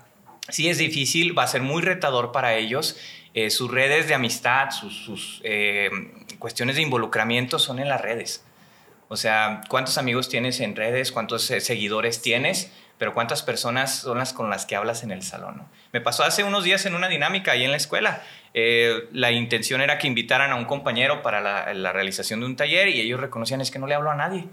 Sí 0.50 0.70
es 0.70 0.78
difícil, 0.78 1.38
va 1.38 1.44
a 1.44 1.48
ser 1.48 1.62
muy 1.62 1.82
retador 1.82 2.32
para 2.32 2.54
ellos. 2.56 2.98
Eh, 3.34 3.50
sus 3.50 3.72
redes 3.72 4.08
de 4.08 4.14
amistad, 4.14 4.70
sus, 4.70 5.42
eh, 5.44 5.90
cuestiones 6.38 6.76
de 6.76 6.84
involucramiento 6.84 7.58
son 7.58 7.80
en 7.80 7.90
las 7.90 8.02
redes. 8.02 8.44
O 9.08 9.18
sea, 9.18 9.62
¿cuántos 9.70 9.98
amigos 9.98 10.30
tienes 10.30 10.60
en 10.60 10.76
redes? 10.76 11.12
¿Cuántos 11.12 11.50
eh, 11.50 11.62
seguidores 11.62 12.22
tienes? 12.22 12.72
Pero 12.98 13.14
¿cuántas 13.14 13.44
personas 13.44 14.00
son 14.00 14.18
las 14.18 14.34
con 14.34 14.50
las 14.50 14.66
que 14.66 14.76
hablas 14.76 15.04
en 15.04 15.12
el 15.12 15.24
salón? 15.24 15.64
Me 15.92 16.02
pasó 16.02 16.24
hace 16.24 16.44
unos 16.44 16.64
días 16.64 16.86
en 16.86 16.96
una 16.96 17.08
dinámica 17.08 17.52
ahí 17.52 17.64
en 17.64 17.72
la 17.72 17.78
escuela. 17.78 18.22
Eh, 18.54 19.10
la 19.12 19.32
intención 19.32 19.82
era 19.82 19.98
que 19.98 20.08
invitaran 20.08 20.52
a 20.52 20.56
un 20.56 20.66
compañero 20.66 21.22
para 21.22 21.42
la, 21.42 21.92
realización 21.92 22.40
de 22.40 22.46
un 22.46 22.56
taller 22.56 22.88
y 22.90 23.02
ellos 23.02 23.20
reconocían 23.20 23.62
es 23.62 23.72
que 23.72 23.80
no 23.80 23.88
le 23.88 23.96
hablo 23.96 24.12
a 24.12 24.16
nadie. 24.16 24.46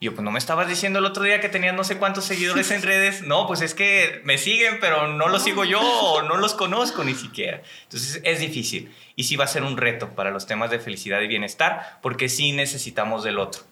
Y 0.00 0.06
yo, 0.06 0.14
pues 0.14 0.22
no 0.22 0.30
me 0.30 0.38
estabas 0.38 0.68
diciendo 0.68 1.00
el 1.00 1.04
otro 1.04 1.24
día 1.24 1.40
que 1.40 1.48
tenías 1.48 1.74
no 1.74 1.82
sé 1.82 1.96
cuántos 1.96 2.24
seguidores 2.24 2.70
en 2.70 2.82
redes. 2.82 3.22
No, 3.26 3.46
pues 3.46 3.62
es 3.62 3.74
que 3.74 4.20
me 4.24 4.38
siguen, 4.38 4.78
pero 4.80 5.08
no 5.08 5.28
los 5.28 5.42
sigo 5.42 5.64
yo 5.64 5.80
o 5.80 6.22
no 6.22 6.36
los 6.36 6.54
conozco 6.54 7.04
ni 7.04 7.14
siquiera. 7.14 7.62
Entonces 7.84 8.20
es 8.24 8.40
difícil. 8.40 8.94
Y 9.16 9.24
sí 9.24 9.36
va 9.36 9.44
a 9.44 9.48
ser 9.48 9.62
un 9.62 9.76
reto 9.76 10.10
para 10.10 10.30
los 10.30 10.46
temas 10.46 10.70
de 10.70 10.78
felicidad 10.78 11.20
y 11.20 11.26
bienestar, 11.26 11.98
porque 12.02 12.28
sí 12.28 12.52
necesitamos 12.52 13.24
del 13.24 13.38
otro 13.38 13.62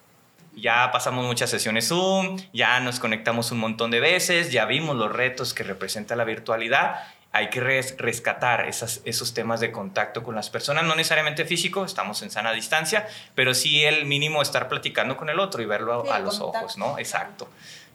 ya 0.57 0.91
pasamos 0.91 1.27
muchas 1.27 1.51
sesiones 1.51 1.89
Zoom, 1.89 2.39
ya 2.53 2.81
nos 2.81 2.99
conectamos 2.99 3.53
un 3.53 3.59
montón 3.59 3.91
de 3.91 4.01
veces, 4.01 4.51
ya 4.51 4.65
vimos 4.65 4.97
los 4.97 5.13
retos 5.13 5.55
que 5.55 5.63
representa 5.63 6.17
la 6.17 6.25
virtualidad. 6.25 7.05
Hay 7.33 7.51
que 7.51 7.61
rescatar 7.61 8.67
esos 8.67 9.35
temas 9.35 9.61
de 9.61 9.71
contacto 9.71 10.23
con 10.23 10.35
las 10.35 10.49
personas, 10.49 10.85
no 10.85 10.97
necesariamente 10.97 11.45
físico, 11.45 11.85
estamos 11.85 12.23
en 12.23 12.31
sana 12.31 12.53
distancia, 12.53 13.07
pero 13.35 13.53
sí 13.53 13.85
el 13.85 14.07
mínimo 14.07 14.41
estar 14.41 14.69
platicando 14.69 15.19
con 15.19 15.29
el 15.29 15.39
otro 15.39 15.61
y 15.61 15.67
verlo 15.67 16.11
a, 16.11 16.19
los 16.21 16.41
ojos, 16.41 16.79
¿no? 16.79 16.99
Exacto. 16.99 17.47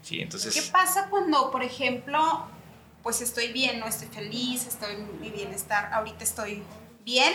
Sí, 0.04 0.22
entonces... 0.22 0.54
¿Qué 0.54 0.62
pasa 0.72 1.08
cuando, 1.10 1.50
por 1.50 1.64
ejemplo, 1.64 2.46
pues 3.02 3.22
estoy 3.22 3.52
bien, 3.52 3.80
no 3.80 3.88
estoy 3.88 4.10
feliz, 4.10 4.68
estoy 4.68 4.94
en 4.94 5.20
mi 5.20 5.32
bienestar, 5.32 5.92
ahorita 5.92 6.24
estoy 6.24 6.62
bien, 7.04 7.34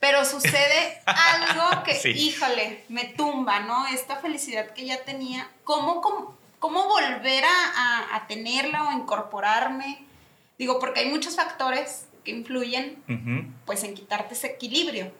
pero 0.00 0.24
sucede 0.24 1.02
algo 1.04 1.82
que, 1.84 2.10
híjole, 2.10 2.84
me 2.88 3.04
tumba, 3.04 3.60
¿no? 3.60 3.86
Esta 3.86 4.16
felicidad 4.16 4.70
que 4.70 4.86
ya 4.86 5.04
tenía, 5.04 5.48
¿cómo, 5.62 6.00
cómo, 6.58 6.88
volver 6.88 7.44
a, 7.44 8.24
tenerla 8.26 8.88
o 8.88 8.92
incorporarme? 8.92 10.04
Digo, 10.58 10.78
porque 10.78 11.00
hay 11.00 11.10
muchos 11.10 11.36
factores 11.36 12.06
que 12.24 12.32
influyen, 12.32 13.02
pues, 13.66 13.84
en 13.84 13.94
quitarte 13.94 14.34
ese 14.34 14.48
equilibrio. 14.48 15.12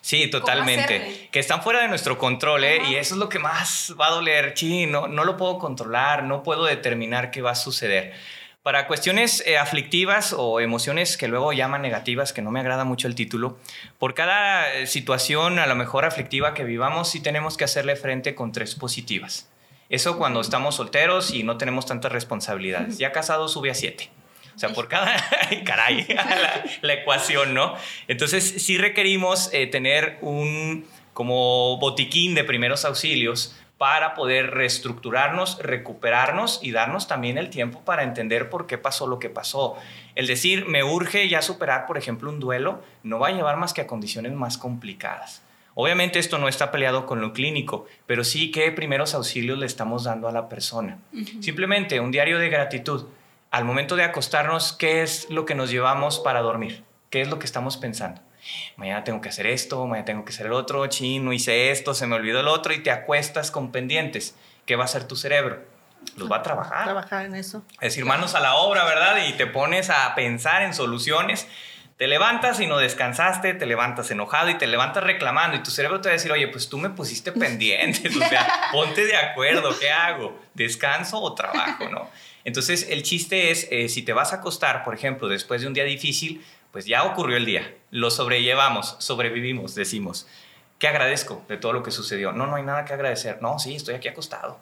Sí, 0.00 0.28
totalmente. 0.28 1.28
Que 1.30 1.38
están 1.38 1.62
fuera 1.62 1.80
de 1.80 1.88
nuestro 1.88 2.18
control, 2.18 2.64
¿eh? 2.64 2.82
Y 2.90 2.96
eso 2.96 3.14
es 3.14 3.18
lo 3.18 3.28
que 3.28 3.38
más 3.38 3.94
va 3.98 4.08
a 4.08 4.10
doler. 4.10 4.52
Sí, 4.56 4.86
no, 4.86 5.08
no 5.08 5.24
lo 5.24 5.36
puedo 5.36 5.58
controlar, 5.58 6.24
no 6.24 6.42
puedo 6.42 6.64
determinar 6.64 7.30
qué 7.30 7.40
va 7.40 7.52
a 7.52 7.54
suceder. 7.54 8.14
Para 8.62 8.86
cuestiones 8.86 9.42
eh, 9.46 9.56
aflictivas 9.56 10.34
o 10.36 10.60
emociones 10.60 11.16
que 11.16 11.28
luego 11.28 11.54
llaman 11.54 11.80
negativas, 11.80 12.34
que 12.34 12.42
no 12.42 12.50
me 12.50 12.60
agrada 12.60 12.84
mucho 12.84 13.08
el 13.08 13.14
título, 13.14 13.58
por 13.98 14.12
cada 14.12 14.74
eh, 14.74 14.86
situación 14.86 15.58
a 15.58 15.66
lo 15.66 15.74
mejor 15.76 16.04
aflictiva 16.04 16.52
que 16.52 16.64
vivamos, 16.64 17.08
sí 17.08 17.22
tenemos 17.22 17.56
que 17.56 17.64
hacerle 17.64 17.96
frente 17.96 18.34
con 18.34 18.52
tres 18.52 18.74
positivas. 18.74 19.48
Eso 19.88 20.18
cuando 20.18 20.42
estamos 20.42 20.74
solteros 20.74 21.32
y 21.32 21.42
no 21.42 21.56
tenemos 21.56 21.86
tantas 21.86 22.12
responsabilidades. 22.12 22.98
Ya 22.98 23.12
casado 23.12 23.48
sube 23.48 23.70
a 23.70 23.74
siete. 23.74 24.10
O 24.54 24.58
sea, 24.58 24.74
por 24.74 24.88
cada, 24.88 25.16
caray, 25.64 26.06
la, 26.82 26.92
ecuación, 26.92 27.54
¿no? 27.54 27.74
Entonces, 28.08 28.62
sí 28.62 28.76
requerimos 28.76 29.48
eh, 29.54 29.68
tener 29.68 30.18
un 30.20 30.84
como 31.14 31.78
botiquín 31.78 32.34
de 32.34 32.44
primeros 32.44 32.84
auxilios 32.84 33.56
para 33.80 34.12
poder 34.12 34.50
reestructurarnos, 34.50 35.58
recuperarnos 35.58 36.60
y 36.62 36.70
darnos 36.70 37.08
también 37.08 37.38
el 37.38 37.48
tiempo 37.48 37.80
para 37.80 38.02
entender 38.02 38.50
por 38.50 38.66
qué 38.66 38.76
pasó 38.76 39.06
lo 39.06 39.18
que 39.18 39.30
pasó. 39.30 39.74
El 40.14 40.26
decir, 40.26 40.66
me 40.66 40.84
urge 40.84 41.30
ya 41.30 41.40
superar, 41.40 41.86
por 41.86 41.96
ejemplo, 41.96 42.28
un 42.28 42.40
duelo, 42.40 42.82
no 43.02 43.18
va 43.18 43.28
a 43.28 43.32
llevar 43.32 43.56
más 43.56 43.72
que 43.72 43.80
a 43.80 43.86
condiciones 43.86 44.32
más 44.34 44.58
complicadas. 44.58 45.40
Obviamente 45.72 46.18
esto 46.18 46.36
no 46.36 46.46
está 46.46 46.70
peleado 46.70 47.06
con 47.06 47.22
lo 47.22 47.32
clínico, 47.32 47.86
pero 48.04 48.22
sí 48.22 48.50
qué 48.50 48.70
primeros 48.70 49.14
auxilios 49.14 49.58
le 49.58 49.64
estamos 49.64 50.04
dando 50.04 50.28
a 50.28 50.32
la 50.32 50.50
persona. 50.50 50.98
Simplemente 51.40 52.00
un 52.00 52.10
diario 52.10 52.38
de 52.38 52.50
gratitud. 52.50 53.06
Al 53.50 53.64
momento 53.64 53.96
de 53.96 54.02
acostarnos, 54.04 54.74
¿qué 54.74 55.00
es 55.00 55.30
lo 55.30 55.46
que 55.46 55.54
nos 55.54 55.70
llevamos 55.70 56.18
para 56.18 56.42
dormir? 56.42 56.84
¿Qué 57.08 57.22
es 57.22 57.30
lo 57.30 57.38
que 57.38 57.46
estamos 57.46 57.78
pensando? 57.78 58.20
Mañana 58.76 59.04
tengo 59.04 59.20
que 59.20 59.28
hacer 59.28 59.46
esto, 59.46 59.86
mañana 59.86 60.04
tengo 60.04 60.24
que 60.24 60.32
hacer 60.32 60.46
el 60.46 60.52
otro, 60.52 60.86
chino, 60.86 61.32
hice 61.32 61.70
esto, 61.70 61.94
se 61.94 62.06
me 62.06 62.16
olvidó 62.16 62.40
el 62.40 62.48
otro 62.48 62.72
y 62.72 62.82
te 62.82 62.90
acuestas 62.90 63.50
con 63.50 63.72
pendientes. 63.72 64.36
¿Qué 64.66 64.76
va 64.76 64.82
a 64.82 64.86
hacer 64.86 65.04
tu 65.04 65.16
cerebro? 65.16 65.62
Los 66.16 66.30
va 66.30 66.36
a 66.36 66.42
trabajar. 66.42 66.84
Trabajar 66.84 67.26
en 67.26 67.34
eso. 67.34 67.62
Es 67.74 67.92
decir, 67.92 68.04
manos 68.04 68.34
a 68.34 68.40
la 68.40 68.54
obra, 68.56 68.84
¿verdad? 68.84 69.18
Y 69.26 69.34
te 69.34 69.46
pones 69.46 69.90
a 69.90 70.14
pensar 70.14 70.62
en 70.62 70.74
soluciones. 70.74 71.46
Te 71.96 72.06
levantas 72.06 72.58
y 72.60 72.66
no 72.66 72.78
descansaste, 72.78 73.52
te 73.52 73.66
levantas 73.66 74.10
enojado 74.10 74.48
y 74.48 74.54
te 74.54 74.66
levantas 74.66 75.04
reclamando 75.04 75.58
y 75.58 75.62
tu 75.62 75.70
cerebro 75.70 76.00
te 76.00 76.08
va 76.08 76.12
a 76.12 76.16
decir, 76.16 76.32
oye, 76.32 76.48
pues 76.48 76.70
tú 76.70 76.78
me 76.78 76.88
pusiste 76.88 77.30
pendientes, 77.30 78.16
o 78.16 78.20
sea, 78.20 78.48
ponte 78.72 79.04
de 79.04 79.16
acuerdo, 79.16 79.78
¿qué 79.78 79.90
hago? 79.90 80.40
¿Descanso 80.54 81.20
o 81.20 81.34
trabajo, 81.34 81.90
no? 81.90 82.08
Entonces, 82.44 82.86
el 82.88 83.02
chiste 83.02 83.50
es, 83.50 83.68
eh, 83.70 83.90
si 83.90 84.00
te 84.00 84.14
vas 84.14 84.32
a 84.32 84.36
acostar, 84.36 84.82
por 84.82 84.94
ejemplo, 84.94 85.28
después 85.28 85.60
de 85.60 85.66
un 85.66 85.74
día 85.74 85.84
difícil, 85.84 86.42
pues 86.72 86.86
ya 86.86 87.04
ocurrió 87.04 87.36
el 87.36 87.46
día, 87.46 87.74
lo 87.90 88.10
sobrellevamos, 88.10 88.96
sobrevivimos, 88.98 89.74
decimos. 89.74 90.26
¿Qué 90.78 90.88
agradezco 90.88 91.42
de 91.48 91.58
todo 91.58 91.72
lo 91.72 91.82
que 91.82 91.90
sucedió? 91.90 92.32
No, 92.32 92.46
no 92.46 92.56
hay 92.56 92.62
nada 92.62 92.84
que 92.86 92.94
agradecer. 92.94 93.42
No, 93.42 93.58
sí, 93.58 93.76
estoy 93.76 93.94
aquí 93.94 94.08
acostado. 94.08 94.58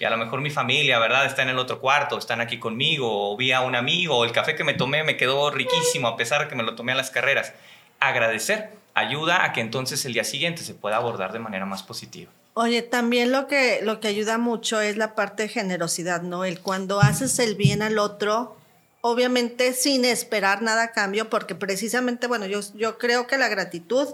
Y 0.00 0.04
a 0.04 0.10
lo 0.10 0.16
mejor 0.16 0.40
mi 0.40 0.50
familia, 0.50 0.98
¿verdad? 0.98 1.26
Está 1.26 1.42
en 1.42 1.50
el 1.50 1.58
otro 1.58 1.80
cuarto, 1.80 2.18
están 2.18 2.40
aquí 2.40 2.58
conmigo, 2.58 3.32
o 3.32 3.36
vi 3.36 3.52
a 3.52 3.60
un 3.60 3.76
amigo, 3.76 4.16
o 4.16 4.24
el 4.24 4.32
café 4.32 4.56
que 4.56 4.64
me 4.64 4.74
tomé 4.74 5.04
me 5.04 5.16
quedó 5.16 5.50
riquísimo 5.50 6.08
a 6.08 6.16
pesar 6.16 6.42
de 6.42 6.48
que 6.48 6.56
me 6.56 6.64
lo 6.64 6.74
tomé 6.74 6.90
a 6.90 6.96
las 6.96 7.10
carreras. 7.10 7.52
Agradecer 8.00 8.70
ayuda 8.94 9.44
a 9.44 9.52
que 9.52 9.60
entonces 9.60 10.04
el 10.04 10.12
día 10.12 10.24
siguiente 10.24 10.62
se 10.62 10.74
pueda 10.74 10.96
abordar 10.96 11.32
de 11.32 11.40
manera 11.40 11.66
más 11.66 11.82
positiva. 11.82 12.30
Oye, 12.54 12.82
también 12.82 13.32
lo 13.32 13.48
que, 13.48 13.80
lo 13.82 13.98
que 13.98 14.08
ayuda 14.08 14.38
mucho 14.38 14.80
es 14.80 14.96
la 14.96 15.16
parte 15.16 15.44
de 15.44 15.48
generosidad, 15.48 16.22
¿no? 16.22 16.44
El 16.44 16.60
cuando 16.60 17.00
haces 17.00 17.38
el 17.40 17.56
bien 17.56 17.82
al 17.82 17.98
otro, 17.98 18.56
obviamente 19.06 19.74
sin 19.74 20.06
esperar 20.06 20.62
nada 20.62 20.84
a 20.84 20.92
cambio, 20.92 21.28
porque 21.28 21.54
precisamente, 21.54 22.26
bueno, 22.26 22.46
yo, 22.46 22.60
yo 22.72 22.96
creo 22.96 23.26
que 23.26 23.36
la 23.36 23.48
gratitud 23.48 24.08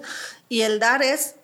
y 0.49 0.63
el 0.63 0.81
dar 0.81 1.01
es 1.05 1.37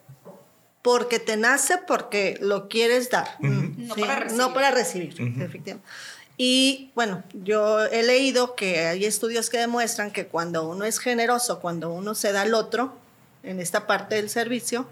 porque 0.83 1.21
te 1.21 1.37
nace, 1.37 1.79
porque 1.87 2.39
lo 2.41 2.69
quieres 2.69 3.09
dar, 3.09 3.37
no, 3.39 3.95
para 3.95 4.17
recibir. 4.17 4.37
no 4.37 4.53
para 4.53 4.71
recibir. 4.73 5.11
efectivamente. 5.41 5.89
Y 6.37 6.91
bueno, 6.97 7.23
yo 7.35 7.85
he 7.85 8.03
leído 8.03 8.57
que 8.57 8.81
hay 8.81 9.05
estudios 9.05 9.49
que 9.49 9.59
demuestran 9.59 10.11
que 10.11 10.27
cuando 10.27 10.69
uno 10.69 10.85
es 10.85 10.99
generoso, 10.99 11.61
cuando 11.61 11.93
uno 11.93 12.17
se 12.17 12.33
da 12.33 12.43
al 12.43 12.53
otro, 12.53 12.97
en 13.45 13.61
esta 13.61 13.87
parte 13.87 14.17
del 14.17 14.29
servicio, 14.29 14.89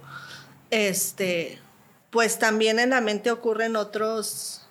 este, 0.70 1.58
pues 2.10 2.38
también 2.38 2.78
en 2.78 2.90
la 2.90 3.00
mente 3.00 3.32
ocurren 3.32 3.74
otros 3.74 4.63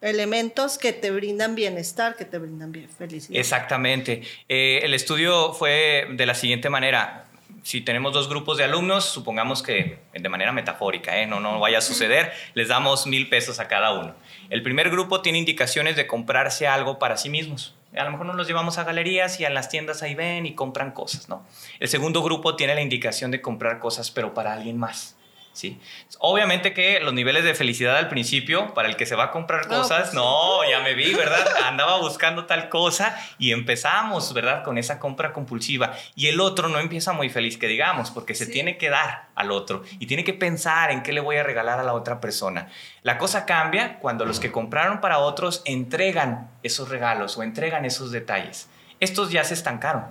elementos 0.00 0.78
que 0.78 0.92
te 0.92 1.10
brindan 1.10 1.54
bienestar, 1.54 2.16
que 2.16 2.24
te 2.24 2.38
brindan 2.38 2.72
bien, 2.72 2.88
felicidad. 2.88 3.38
Exactamente. 3.38 4.22
Eh, 4.48 4.80
el 4.82 4.94
estudio 4.94 5.52
fue 5.52 6.06
de 6.10 6.26
la 6.26 6.34
siguiente 6.34 6.70
manera. 6.70 7.26
Si 7.62 7.82
tenemos 7.82 8.14
dos 8.14 8.28
grupos 8.28 8.56
de 8.56 8.64
alumnos, 8.64 9.04
supongamos 9.04 9.62
que 9.62 9.98
de 10.14 10.28
manera 10.30 10.50
metafórica, 10.52 11.20
¿eh? 11.20 11.26
no, 11.26 11.40
no 11.40 11.60
vaya 11.60 11.78
a 11.78 11.82
suceder, 11.82 12.32
les 12.54 12.68
damos 12.68 13.06
mil 13.06 13.28
pesos 13.28 13.60
a 13.60 13.68
cada 13.68 13.92
uno. 13.92 14.14
El 14.48 14.62
primer 14.62 14.88
grupo 14.88 15.20
tiene 15.20 15.38
indicaciones 15.38 15.94
de 15.96 16.06
comprarse 16.06 16.66
algo 16.66 16.98
para 16.98 17.18
sí 17.18 17.28
mismos. 17.28 17.74
A 17.94 18.04
lo 18.04 18.12
mejor 18.12 18.26
nos 18.26 18.36
los 18.36 18.46
llevamos 18.46 18.78
a 18.78 18.84
galerías 18.84 19.40
y 19.40 19.44
a 19.44 19.50
las 19.50 19.68
tiendas 19.68 20.02
ahí 20.02 20.14
ven 20.14 20.46
y 20.46 20.54
compran 20.54 20.92
cosas, 20.92 21.28
¿no? 21.28 21.44
El 21.80 21.88
segundo 21.88 22.22
grupo 22.22 22.56
tiene 22.56 22.74
la 22.74 22.80
indicación 22.80 23.30
de 23.30 23.42
comprar 23.42 23.78
cosas, 23.80 24.10
pero 24.10 24.32
para 24.32 24.54
alguien 24.54 24.78
más. 24.78 25.16
¿Sí? 25.60 25.78
Obviamente 26.18 26.72
que 26.72 27.00
los 27.00 27.12
niveles 27.12 27.44
de 27.44 27.54
felicidad 27.54 27.96
al 27.96 28.08
principio, 28.08 28.72
para 28.72 28.88
el 28.88 28.96
que 28.96 29.06
se 29.06 29.14
va 29.14 29.24
a 29.24 29.30
comprar 29.30 29.68
cosas, 29.68 30.02
pues 30.02 30.14
no, 30.14 30.68
ya 30.68 30.80
me 30.80 30.94
vi, 30.94 31.12
¿verdad? 31.14 31.46
Andaba 31.66 31.98
buscando 31.98 32.46
tal 32.46 32.68
cosa 32.68 33.16
y 33.38 33.52
empezamos, 33.52 34.32
¿verdad? 34.32 34.64
Con 34.64 34.78
esa 34.78 34.98
compra 34.98 35.32
compulsiva. 35.32 35.92
Y 36.14 36.28
el 36.28 36.40
otro 36.40 36.68
no 36.68 36.78
empieza 36.78 37.12
muy 37.12 37.28
feliz, 37.28 37.58
que 37.58 37.68
digamos, 37.68 38.10
porque 38.10 38.34
se 38.34 38.46
tiene 38.46 38.78
que 38.78 38.88
dar 38.88 39.28
al 39.34 39.50
otro 39.50 39.82
y 39.98 40.06
tiene 40.06 40.24
que 40.24 40.34
pensar 40.34 40.90
en 40.90 41.02
qué 41.02 41.12
le 41.12 41.20
voy 41.20 41.36
a 41.36 41.42
regalar 41.42 41.78
a 41.78 41.82
la 41.82 41.92
otra 41.92 42.20
persona. 42.20 42.68
La 43.02 43.18
cosa 43.18 43.44
cambia 43.44 43.98
cuando 43.98 44.24
los 44.24 44.40
que 44.40 44.50
compraron 44.50 45.00
para 45.00 45.18
otros 45.18 45.62
entregan 45.66 46.50
esos 46.62 46.88
regalos 46.88 47.36
o 47.36 47.42
entregan 47.42 47.84
esos 47.84 48.10
detalles. 48.10 48.68
Estos 48.98 49.30
ya 49.30 49.44
se 49.44 49.54
estancaron. 49.54 50.04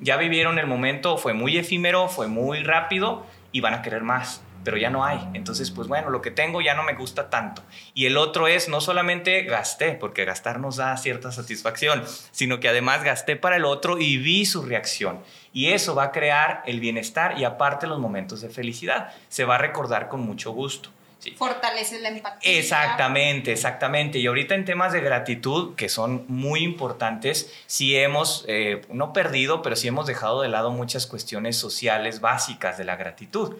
Ya 0.00 0.16
vivieron 0.16 0.58
el 0.58 0.66
momento, 0.66 1.18
fue 1.18 1.34
muy 1.34 1.58
efímero, 1.58 2.08
fue 2.08 2.26
muy 2.26 2.62
rápido 2.62 3.26
y 3.52 3.60
van 3.60 3.74
a 3.74 3.82
querer 3.82 4.02
más 4.02 4.42
pero 4.64 4.76
ya 4.76 4.90
no 4.90 5.04
hay. 5.04 5.18
Entonces, 5.34 5.70
pues 5.70 5.88
bueno, 5.88 6.10
lo 6.10 6.22
que 6.22 6.30
tengo 6.30 6.60
ya 6.60 6.74
no 6.74 6.82
me 6.82 6.94
gusta 6.94 7.30
tanto. 7.30 7.62
Y 7.94 8.06
el 8.06 8.16
otro 8.16 8.48
es, 8.48 8.68
no 8.68 8.80
solamente 8.80 9.42
gasté, 9.42 9.92
porque 9.92 10.24
gastar 10.24 10.60
nos 10.60 10.76
da 10.76 10.96
cierta 10.96 11.32
satisfacción, 11.32 12.04
sino 12.30 12.60
que 12.60 12.68
además 12.68 13.04
gasté 13.04 13.36
para 13.36 13.56
el 13.56 13.64
otro 13.64 13.98
y 13.98 14.18
vi 14.18 14.46
su 14.46 14.62
reacción. 14.62 15.20
Y 15.52 15.68
eso 15.68 15.94
va 15.94 16.04
a 16.04 16.12
crear 16.12 16.62
el 16.66 16.80
bienestar 16.80 17.38
y 17.38 17.44
aparte 17.44 17.86
los 17.86 17.98
momentos 17.98 18.40
de 18.40 18.48
felicidad. 18.48 19.12
Se 19.28 19.44
va 19.44 19.56
a 19.56 19.58
recordar 19.58 20.08
con 20.08 20.20
mucho 20.20 20.52
gusto. 20.52 20.90
Fortalece 21.36 22.00
la 22.00 22.08
empatía. 22.08 22.58
Exactamente, 22.58 23.52
exactamente. 23.52 24.18
Y 24.18 24.26
ahorita 24.26 24.54
en 24.54 24.64
temas 24.64 24.92
de 24.92 25.00
gratitud, 25.00 25.74
que 25.76 25.88
son 25.88 26.24
muy 26.28 26.64
importantes, 26.64 27.52
sí 27.66 27.96
hemos, 27.96 28.44
eh, 28.48 28.82
no 28.88 29.12
perdido, 29.12 29.62
pero 29.62 29.76
sí 29.76 29.88
hemos 29.88 30.06
dejado 30.06 30.42
de 30.42 30.48
lado 30.48 30.70
muchas 30.70 31.06
cuestiones 31.06 31.56
sociales 31.56 32.20
básicas 32.20 32.76
de 32.76 32.84
la 32.84 32.96
gratitud. 32.96 33.54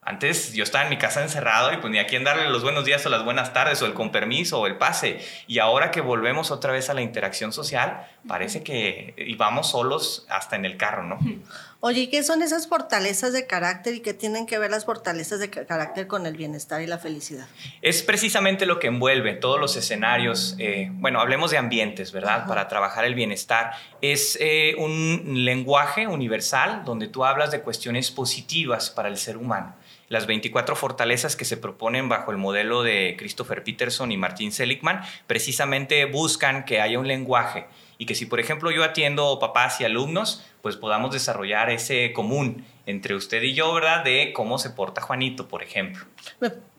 Antes 0.00 0.54
yo 0.54 0.64
estaba 0.64 0.84
en 0.84 0.90
mi 0.90 0.96
casa 0.96 1.22
encerrado 1.22 1.70
y 1.72 1.76
pues 1.78 1.90
ni 1.90 1.98
a 1.98 2.06
quién 2.06 2.24
darle 2.24 2.48
los 2.48 2.62
buenos 2.62 2.86
días 2.86 3.04
o 3.04 3.10
las 3.10 3.24
buenas 3.24 3.52
tardes 3.52 3.82
o 3.82 3.86
el 3.86 3.92
con 3.92 4.10
permiso 4.10 4.60
o 4.60 4.66
el 4.66 4.78
pase. 4.78 5.20
Y 5.46 5.58
ahora 5.58 5.90
que 5.90 6.00
volvemos 6.00 6.50
otra 6.50 6.72
vez 6.72 6.88
a 6.88 6.94
la 6.94 7.02
interacción 7.02 7.52
social, 7.52 8.06
parece 8.26 8.62
que 8.62 9.14
íbamos 9.18 9.70
solos 9.70 10.24
hasta 10.30 10.56
en 10.56 10.64
el 10.64 10.78
carro, 10.78 11.02
¿no? 11.02 11.18
Oye, 11.80 12.10
¿qué 12.10 12.24
son 12.24 12.42
esas 12.42 12.66
fortalezas 12.66 13.32
de 13.32 13.46
carácter 13.46 13.94
y 13.94 14.00
qué 14.00 14.12
tienen 14.12 14.46
que 14.46 14.58
ver 14.58 14.70
las 14.70 14.84
fortalezas 14.84 15.38
de 15.38 15.48
carácter 15.48 16.08
con 16.08 16.26
el 16.26 16.36
bienestar 16.36 16.82
y 16.82 16.88
la 16.88 16.98
felicidad? 16.98 17.46
Es 17.82 18.02
precisamente 18.02 18.66
lo 18.66 18.80
que 18.80 18.88
envuelve 18.88 19.34
todos 19.34 19.60
los 19.60 19.76
escenarios. 19.76 20.56
Eh, 20.58 20.88
bueno, 20.94 21.20
hablemos 21.20 21.52
de 21.52 21.58
ambientes, 21.58 22.10
¿verdad? 22.10 22.48
Para 22.48 22.66
trabajar 22.66 23.04
el 23.04 23.14
bienestar. 23.14 23.72
Es 24.00 24.36
eh, 24.40 24.74
un 24.76 25.44
lenguaje 25.44 26.08
universal 26.08 26.82
donde 26.84 27.06
tú 27.06 27.24
hablas 27.24 27.52
de 27.52 27.60
cuestiones 27.60 28.10
positivas 28.10 28.90
para 28.90 29.08
el 29.08 29.16
ser 29.16 29.36
humano 29.36 29.76
las 30.08 30.26
24 30.26 30.74
fortalezas 30.76 31.36
que 31.36 31.44
se 31.44 31.56
proponen 31.56 32.08
bajo 32.08 32.30
el 32.30 32.36
modelo 32.36 32.82
de 32.82 33.16
Christopher 33.18 33.62
Peterson 33.62 34.12
y 34.12 34.16
Martin 34.16 34.52
Seligman 34.52 35.02
precisamente 35.26 36.04
buscan 36.06 36.64
que 36.64 36.80
haya 36.80 36.98
un 36.98 37.08
lenguaje 37.08 37.66
y 37.98 38.06
que 38.06 38.14
si 38.14 38.26
por 38.26 38.40
ejemplo 38.40 38.70
yo 38.70 38.84
atiendo 38.84 39.38
papás 39.38 39.80
y 39.80 39.84
alumnos, 39.84 40.44
pues 40.62 40.76
podamos 40.76 41.12
desarrollar 41.12 41.70
ese 41.70 42.12
común 42.12 42.64
entre 42.86 43.14
usted 43.14 43.42
y 43.42 43.54
yo, 43.54 43.72
¿verdad? 43.74 44.04
De 44.04 44.32
cómo 44.32 44.58
se 44.58 44.70
porta 44.70 45.00
Juanito, 45.00 45.48
por 45.48 45.62
ejemplo. 45.62 46.04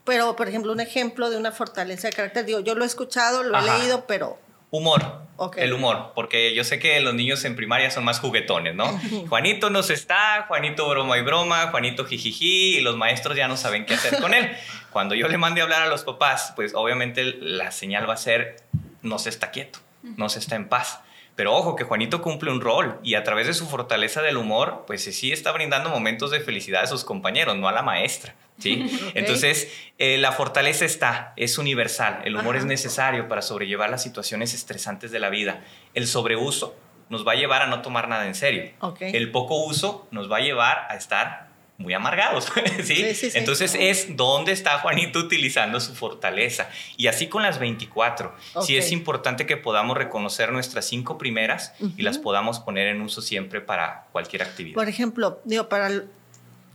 Pero, 0.06 0.36
por 0.36 0.48
ejemplo, 0.48 0.72
un 0.72 0.80
ejemplo 0.80 1.30
de 1.30 1.38
una 1.38 1.52
fortaleza 1.52 2.08
de 2.08 2.16
carácter, 2.16 2.46
digo, 2.46 2.62
yo 2.62 2.74
lo 2.74 2.84
he 2.84 2.88
escuchado, 2.88 3.44
lo 3.44 3.56
he 3.60 3.62
leído, 3.62 4.08
pero 4.08 4.40
Humor. 4.72 5.30
El 5.56 5.72
humor, 5.72 6.12
porque 6.16 6.54
yo 6.54 6.66
sé 6.66 6.80
que 6.80 7.00
los 7.00 7.14
niños 7.14 7.46
en 7.46 7.56
primaria 7.56 7.90
son 7.92 8.04
más 8.04 8.20
juguetones, 8.20 8.76
¿no? 8.76 9.00
Juanito 9.30 9.70
nos 9.70 9.90
está, 9.90 10.46
Juanito 10.48 10.90
broma 10.90 11.18
y 11.18 11.22
broma, 11.22 11.68
Juanito 11.68 12.06
jijiji, 12.06 12.78
y 12.78 12.82
los 12.82 12.98
maestros 12.98 13.38
ya 13.38 13.48
no 13.48 13.56
saben 13.56 13.86
qué 13.86 13.94
hacer 13.94 14.20
con 14.20 14.34
él. 14.34 14.52
Cuando 14.92 15.16
yo 15.16 15.30
le 15.30 15.38
mande 15.38 15.62
a 15.62 15.64
hablar 15.64 15.84
a 15.84 15.88
los 15.88 16.04
papás, 16.04 16.52
pues 16.58 16.74
obviamente 16.76 17.24
la 17.24 17.72
señal 17.72 18.10
va 18.10 18.16
a 18.16 18.18
ser, 18.18 18.58
no 19.02 19.18
se 19.18 19.30
está 19.30 19.52
quieto, 19.52 19.80
no 20.04 20.28
se 20.28 20.40
está 20.40 20.56
en 20.58 20.68
paz. 20.68 21.00
Pero 21.40 21.56
ojo, 21.56 21.78
que 21.78 21.86
Juanito 21.86 22.22
cumple 22.22 22.52
un 22.52 22.60
rol 22.60 23.00
y 23.02 23.16
a 23.16 23.24
través 23.24 23.48
de 23.48 23.54
su 23.54 23.66
fortaleza 23.66 24.22
del 24.22 24.36
humor, 24.36 24.84
pues 24.86 25.06
sí 25.06 25.32
está 25.32 25.54
brindando 25.54 25.90
momentos 25.90 26.32
de 26.32 26.42
felicidad 26.42 26.84
a 26.84 26.88
sus 26.88 27.06
compañeros, 27.06 27.56
no 27.56 27.70
a 27.70 27.72
la 27.72 27.82
maestra. 27.82 28.36
¿sí? 28.58 28.86
Entonces, 29.16 29.72
eh, 30.00 30.18
la 30.18 30.34
fortaleza 30.34 30.84
está, 30.84 31.32
es 31.38 31.58
universal. 31.58 32.24
El 32.26 32.36
humor 32.36 32.58
es 32.58 32.66
necesario 32.66 33.30
para 33.30 33.42
sobrellevar 33.42 33.90
las 33.90 34.04
situaciones 34.04 34.54
estresantes 34.54 35.12
de 35.12 35.20
la 35.20 35.30
vida. 35.30 35.64
El 35.94 36.08
sobreuso 36.08 36.76
nos 37.08 37.26
va 37.26 37.32
a 37.32 37.36
llevar 37.36 37.62
a 37.62 37.68
no 37.68 37.82
tomar 37.82 38.10
nada 38.10 38.28
en 38.28 38.36
serio. 38.36 38.74
El 39.00 39.32
poco 39.32 39.64
uso 39.64 40.10
nos 40.12 40.30
va 40.30 40.40
a 40.40 40.42
llevar 40.42 40.88
a 40.90 40.98
estar 40.98 41.48
muy 41.80 41.94
amargados, 41.94 42.52
¿sí? 42.84 43.04
Entonces 43.34 43.74
es 43.74 44.18
dónde 44.18 44.52
está 44.52 44.80
Juanito 44.80 45.18
utilizando 45.18 45.80
su 45.80 45.96
fortaleza. 45.96 46.70
Y 46.98 47.08
así 47.08 47.28
con 47.28 47.42
las 47.42 47.58
24. 47.58 48.36
Sí 48.62 48.78
es 48.78 48.92
importante 48.92 49.46
que 49.46 49.58
podamos 49.58 49.98
reconocer 49.98 50.52
nuestras 50.52 50.86
cinco 50.86 51.18
primeras 51.18 51.74
y 51.98 52.04
las 52.04 52.18
podamos 52.18 52.60
poner 52.60 52.88
en 52.88 53.02
uso 53.02 53.22
siempre 53.22 53.62
para 53.62 54.06
cualquier 54.12 54.44
actividad. 54.44 54.76
Por 54.76 54.90
ejemplo, 54.90 55.40
digo, 55.46 55.70
para 55.70 55.90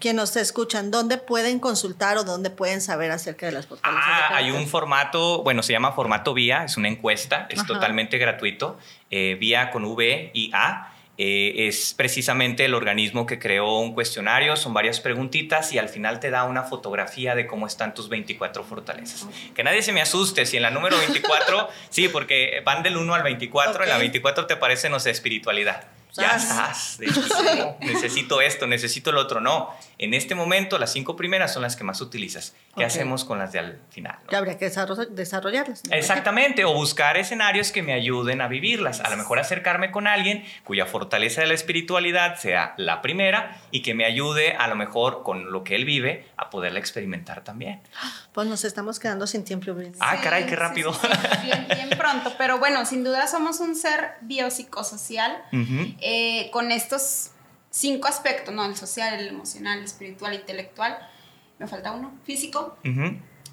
quien 0.00 0.16
nos 0.16 0.34
escuchan, 0.36 0.90
¿dónde 0.90 1.18
pueden 1.18 1.60
consultar 1.60 2.16
o 2.16 2.24
dónde 2.24 2.48
pueden 2.48 2.80
saber 2.80 3.10
acerca 3.10 3.46
de 3.46 3.52
las 3.52 3.66
fortalezas? 3.66 4.04
Ah, 4.06 4.28
de 4.30 4.34
hay 4.36 4.50
un 4.50 4.66
formato, 4.66 5.42
bueno, 5.42 5.62
se 5.62 5.72
llama 5.72 5.92
formato 5.92 6.32
vía, 6.32 6.64
es 6.64 6.78
una 6.78 6.88
encuesta, 6.88 7.46
es 7.50 7.58
Ajá. 7.60 7.68
totalmente 7.68 8.16
gratuito, 8.16 8.78
eh, 9.10 9.36
vía 9.38 9.70
con 9.70 9.84
V 9.84 10.30
y 10.32 10.50
A. 10.54 10.93
eh, 11.16 11.68
es 11.68 11.94
precisamente 11.96 12.64
el 12.64 12.74
organismo 12.74 13.24
que 13.26 13.38
creó 13.38 13.78
un 13.78 13.94
cuestionario, 13.94 14.56
son 14.56 14.74
varias 14.74 15.00
preguntitas 15.00 15.72
y 15.72 15.78
al 15.78 15.88
final 15.88 16.18
te 16.20 16.30
da 16.30 16.44
una 16.44 16.62
fotografía 16.64 17.34
de 17.34 17.46
cómo 17.46 17.66
están 17.66 17.94
tus 17.94 18.08
24 18.08 18.64
fortalezas. 18.64 19.26
Que 19.54 19.62
nadie 19.62 19.82
se 19.82 19.92
me 19.92 20.00
asuste 20.02 20.44
si 20.46 20.56
en 20.56 20.62
la 20.64 20.70
número 20.70 20.98
24, 20.98 21.68
sí, 21.90 22.08
porque 22.08 22.62
van 22.64 22.82
del 22.82 22.96
1 22.96 23.14
al 23.14 23.22
24, 23.22 23.82
en 23.84 23.88
la 23.88 23.94
Ok. 23.96 24.00
24 24.00 24.46
te 24.46 24.56
parece, 24.56 24.88
no 24.90 24.98
sé, 24.98 25.10
espiritualidad. 25.10 25.84
Ya 26.16 26.36
estás. 26.36 26.98
de, 26.98 27.08
"No, 27.08 27.76
necesito 27.80 28.40
esto, 28.40 28.68
necesito 28.68 29.10
lo 29.10 29.20
otro. 29.20 29.40
No, 29.40 29.70
en 30.04 30.14
este 30.14 30.34
momento 30.34 30.78
las 30.78 30.92
cinco 30.92 31.16
primeras 31.16 31.52
son 31.52 31.62
las 31.62 31.76
que 31.76 31.84
más 31.84 32.00
utilizas. 32.00 32.54
¿Qué 32.76 32.84
hacemos 32.84 33.24
con 33.24 33.38
las 33.38 33.52
de 33.52 33.58
al 33.58 33.80
final? 33.90 34.18
no? 34.22 34.28
Que 34.28 34.36
habría 34.36 34.58
que 34.58 34.66
desarro- 34.70 35.06
desarrollarlas. 35.08 35.82
¿no? 35.88 35.94
Exactamente, 35.96 36.64
o 36.64 36.72
buscar 36.74 37.16
escenarios 37.16 37.72
que 37.72 37.82
me 37.82 37.92
ayuden 37.92 38.40
a 38.40 38.48
vivirlas. 38.48 39.00
A 39.00 39.10
lo 39.10 39.16
mejor 39.16 39.38
acercarme 39.38 39.90
con 39.90 40.06
alguien 40.06 40.44
cuya 40.64 40.86
fortaleza 40.86 41.40
de 41.40 41.46
la 41.48 41.54
espiritualidad 41.54 42.36
sea 42.36 42.74
la 42.76 43.02
primera 43.02 43.60
y 43.70 43.82
que 43.82 43.94
me 43.94 44.04
ayude 44.04 44.54
a 44.54 44.68
lo 44.68 44.76
mejor 44.76 45.22
con 45.22 45.50
lo 45.52 45.64
que 45.64 45.74
él 45.76 45.84
vive 45.84 46.26
a 46.36 46.50
poderla 46.50 46.78
experimentar 46.78 47.42
también. 47.44 47.80
Pues 48.32 48.46
nos 48.48 48.64
estamos 48.64 48.98
quedando 49.00 49.26
sin 49.26 49.42
tiempo. 49.44 49.64
Ah, 50.00 50.16
Sí, 50.16 50.22
caray, 50.22 50.44
qué 50.46 50.56
rápido. 50.56 50.92
sí, 50.92 51.00
sí, 51.06 51.38
Bien, 51.46 51.66
bien 51.68 51.90
pronto, 51.98 52.34
pero 52.36 52.58
bueno, 52.58 52.84
sin 52.84 53.02
duda 53.04 53.26
somos 53.26 53.60
un 53.60 53.74
ser 53.76 54.12
biopsicosocial 54.20 55.36
eh, 56.00 56.50
con 56.52 56.70
estos 56.72 57.30
cinco 57.74 58.06
aspectos, 58.06 58.54
¿no? 58.54 58.64
El 58.64 58.76
social, 58.76 59.14
el 59.14 59.28
emocional, 59.28 59.78
el 59.78 59.84
espiritual, 59.84 60.32
intelectual. 60.32 60.96
Me 61.58 61.66
falta 61.66 61.90
uno, 61.90 62.12
físico. 62.24 62.76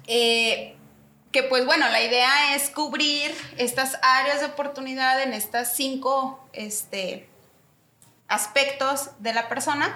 Eh, 0.06 0.76
que 1.32 1.42
pues 1.42 1.66
bueno, 1.66 1.88
la 1.88 2.02
idea 2.02 2.54
es 2.54 2.70
cubrir 2.70 3.34
estas 3.58 3.98
áreas 4.02 4.40
de 4.40 4.46
oportunidad 4.46 5.20
en 5.22 5.32
estas 5.32 5.74
cinco 5.74 6.46
este, 6.52 7.28
aspectos 8.28 9.10
de 9.18 9.32
la 9.32 9.48
persona 9.48 9.92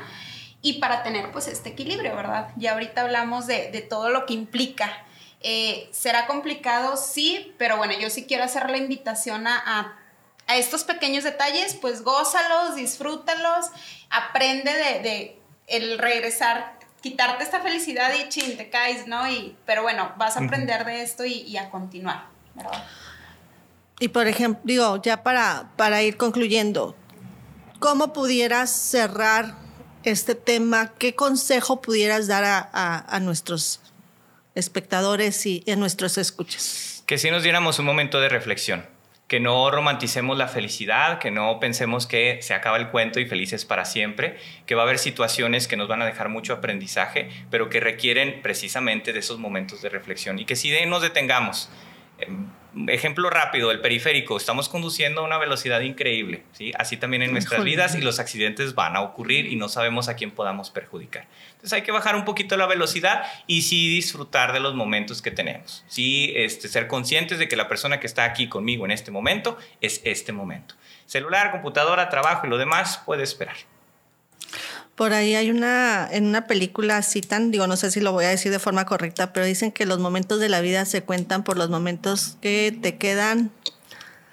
y 0.60 0.74
para 0.80 1.04
tener 1.04 1.30
pues 1.30 1.46
este 1.46 1.68
equilibrio, 1.70 2.16
¿verdad? 2.16 2.48
Ya 2.56 2.72
ahorita 2.72 3.02
hablamos 3.02 3.46
de, 3.46 3.70
de 3.70 3.80
todo 3.80 4.10
lo 4.10 4.26
que 4.26 4.34
implica. 4.34 5.04
Eh, 5.40 5.88
será 5.92 6.26
complicado, 6.26 6.96
sí, 6.96 7.54
pero 7.58 7.76
bueno, 7.76 7.92
yo 8.00 8.10
sí 8.10 8.24
quiero 8.26 8.42
hacer 8.42 8.70
la 8.70 8.78
invitación 8.78 9.46
a, 9.46 9.62
a, 9.64 9.98
a 10.46 10.56
estos 10.56 10.84
pequeños 10.84 11.24
detalles, 11.24 11.74
pues 11.74 12.02
gózalos, 12.02 12.76
disfrútalos, 12.76 13.66
aprende 14.10 14.72
de, 14.72 15.00
de 15.02 15.38
el 15.66 15.98
regresar, 15.98 16.78
quitarte 17.02 17.42
esta 17.44 17.60
felicidad 17.60 18.12
y 18.14 18.28
chin, 18.28 18.56
te 18.56 18.70
caes, 18.70 19.06
¿no? 19.06 19.28
Y, 19.30 19.56
pero 19.66 19.82
bueno, 19.82 20.12
vas 20.16 20.36
a 20.36 20.44
aprender 20.44 20.84
de 20.84 21.02
esto 21.02 21.24
y, 21.24 21.32
y 21.42 21.56
a 21.56 21.70
continuar, 21.70 22.26
¿verdad? 22.54 22.84
Y 23.98 24.08
por 24.08 24.26
ejemplo, 24.28 24.60
digo, 24.64 25.00
ya 25.02 25.22
para, 25.22 25.70
para 25.76 26.02
ir 26.02 26.16
concluyendo, 26.16 26.94
¿cómo 27.80 28.12
pudieras 28.12 28.70
cerrar 28.70 29.54
este 30.04 30.34
tema? 30.34 30.92
¿Qué 30.98 31.14
consejo 31.14 31.80
pudieras 31.80 32.26
dar 32.28 32.44
a, 32.44 32.58
a- 32.72 33.04
a 33.16 33.20
nuestros 33.20 33.80
espectadores 34.54 35.44
y 35.46 35.64
a 35.70 35.76
nuestros 35.76 36.18
escuchas? 36.18 37.02
Que 37.06 37.18
sí 37.18 37.30
nos 37.30 37.42
diéramos 37.42 37.78
un 37.78 37.86
momento 37.86 38.20
de 38.20 38.28
reflexión, 38.28 38.86
que 39.28 39.40
no 39.40 39.70
romanticemos 39.72 40.38
la 40.38 40.46
felicidad, 40.46 41.18
que 41.18 41.30
no 41.32 41.58
pensemos 41.58 42.06
que 42.06 42.38
se 42.42 42.54
acaba 42.54 42.76
el 42.76 42.88
cuento 42.90 43.18
y 43.18 43.26
felices 43.26 43.64
para 43.64 43.84
siempre, 43.84 44.36
que 44.66 44.74
va 44.76 44.82
a 44.82 44.84
haber 44.84 44.98
situaciones 44.98 45.66
que 45.66 45.76
nos 45.76 45.88
van 45.88 46.00
a 46.02 46.06
dejar 46.06 46.28
mucho 46.28 46.52
aprendizaje, 46.52 47.28
pero 47.50 47.68
que 47.68 47.80
requieren 47.80 48.40
precisamente 48.42 49.12
de 49.12 49.18
esos 49.18 49.38
momentos 49.38 49.82
de 49.82 49.88
reflexión 49.88 50.38
y 50.38 50.44
que 50.44 50.54
sí 50.54 50.70
de- 50.70 50.86
nos 50.86 51.02
detengamos. 51.02 51.68
Em, 52.76 52.88
Ejemplo 52.88 53.30
rápido, 53.30 53.70
el 53.70 53.80
periférico, 53.80 54.36
estamos 54.36 54.68
conduciendo 54.68 55.22
a 55.22 55.24
una 55.24 55.38
velocidad 55.38 55.80
increíble, 55.80 56.42
¿sí? 56.52 56.72
así 56.78 56.96
también 56.96 57.22
en 57.22 57.32
nuestras 57.32 57.64
vidas 57.64 57.94
y 57.94 58.00
los 58.00 58.18
accidentes 58.18 58.74
van 58.74 58.96
a 58.96 59.00
ocurrir 59.00 59.46
y 59.46 59.56
no 59.56 59.68
sabemos 59.68 60.08
a 60.08 60.14
quién 60.14 60.30
podamos 60.30 60.70
perjudicar. 60.70 61.26
Entonces 61.52 61.72
hay 61.72 61.82
que 61.82 61.92
bajar 61.92 62.16
un 62.16 62.24
poquito 62.24 62.56
la 62.56 62.66
velocidad 62.66 63.24
y 63.46 63.62
sí 63.62 63.88
disfrutar 63.88 64.52
de 64.52 64.60
los 64.60 64.74
momentos 64.74 65.22
que 65.22 65.30
tenemos. 65.30 65.84
Sí 65.88 66.32
este, 66.36 66.68
ser 66.68 66.86
conscientes 66.86 67.38
de 67.38 67.48
que 67.48 67.56
la 67.56 67.68
persona 67.68 67.98
que 68.00 68.06
está 68.06 68.24
aquí 68.24 68.48
conmigo 68.48 68.84
en 68.84 68.90
este 68.90 69.10
momento 69.10 69.56
es 69.80 70.00
este 70.04 70.32
momento. 70.32 70.74
Celular, 71.06 71.50
computadora, 71.52 72.08
trabajo 72.08 72.46
y 72.46 72.50
lo 72.50 72.58
demás 72.58 73.00
puede 73.04 73.22
esperar. 73.22 73.56
Por 74.96 75.12
ahí 75.12 75.34
hay 75.34 75.50
una, 75.50 76.08
en 76.10 76.24
una 76.24 76.46
película 76.46 77.02
citan, 77.02 77.50
digo, 77.50 77.66
no 77.66 77.76
sé 77.76 77.90
si 77.90 78.00
lo 78.00 78.12
voy 78.12 78.24
a 78.24 78.30
decir 78.30 78.50
de 78.50 78.58
forma 78.58 78.86
correcta, 78.86 79.34
pero 79.34 79.44
dicen 79.44 79.70
que 79.70 79.84
los 79.84 79.98
momentos 79.98 80.40
de 80.40 80.48
la 80.48 80.62
vida 80.62 80.86
se 80.86 81.02
cuentan 81.02 81.44
por 81.44 81.58
los 81.58 81.68
momentos 81.68 82.38
que 82.40 82.76
te 82.80 82.96
quedan. 82.96 83.50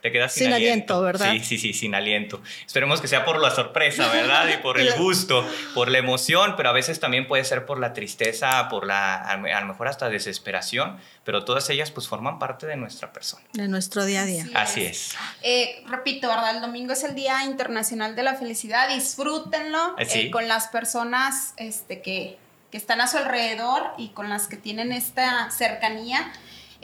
Te 0.04 0.12
quedas 0.12 0.34
sin, 0.34 0.48
Sin 0.48 0.54
aliento, 0.54 1.02
¿verdad? 1.02 1.32
Sí, 1.32 1.40
sí, 1.40 1.58
sí, 1.58 1.72
sin 1.72 1.96
aliento. 1.96 2.42
Esperemos 2.66 3.00
que 3.00 3.08
sea 3.08 3.24
por 3.24 3.40
la 3.40 3.52
sorpresa, 3.52 4.10
¿verdad? 4.12 4.50
Y 4.54 4.62
por 4.62 4.78
el 4.82 4.92
gusto, 4.96 5.48
por 5.74 5.90
la 5.90 5.98
emoción, 5.98 6.56
pero 6.58 6.68
a 6.68 6.72
veces 6.74 7.00
también 7.00 7.26
puede 7.26 7.46
ser 7.46 7.66
por 7.66 7.80
la 7.80 7.94
tristeza, 7.94 8.68
por 8.68 8.86
la, 8.86 9.16
a 9.16 9.38
lo 9.38 9.66
mejor 9.66 9.88
hasta 9.88 10.10
desesperación, 10.10 11.00
pero 11.24 11.46
todas 11.46 11.70
ellas 11.70 11.90
pues 11.90 12.10
forman 12.10 12.38
parte 12.38 12.68
de 12.68 12.76
nuestra 12.76 13.14
persona. 13.14 13.46
de 13.54 13.70
nuestro 13.70 14.04
día 14.04 14.24
a 14.24 14.26
día. 14.26 14.44
Sí. 14.44 14.52
Así 14.54 14.82
es. 14.84 15.16
Eh, 15.42 15.86
repito, 15.88 16.28
¿verdad? 16.28 16.54
El 16.54 16.62
domingo 16.62 16.92
es 16.92 17.06
el 17.06 17.16
Día 17.16 17.46
Internacional 17.46 18.14
de 18.18 18.24
la 18.24 18.36
Felicidad. 18.36 18.90
Disfrútenlo 18.94 19.96
sí. 20.06 20.20
eh, 20.20 20.32
con 20.32 20.50
las 20.50 20.68
personas 20.68 21.54
este, 21.56 22.02
que, 22.02 22.38
que 22.72 22.78
están 22.78 23.00
a 23.00 23.08
su 23.08 23.20
alrededor 23.20 23.84
y 23.98 24.10
con 24.10 24.28
las 24.28 24.48
que 24.50 24.58
tienen 24.58 24.92
esta 24.92 25.50
cercanía. 25.50 26.30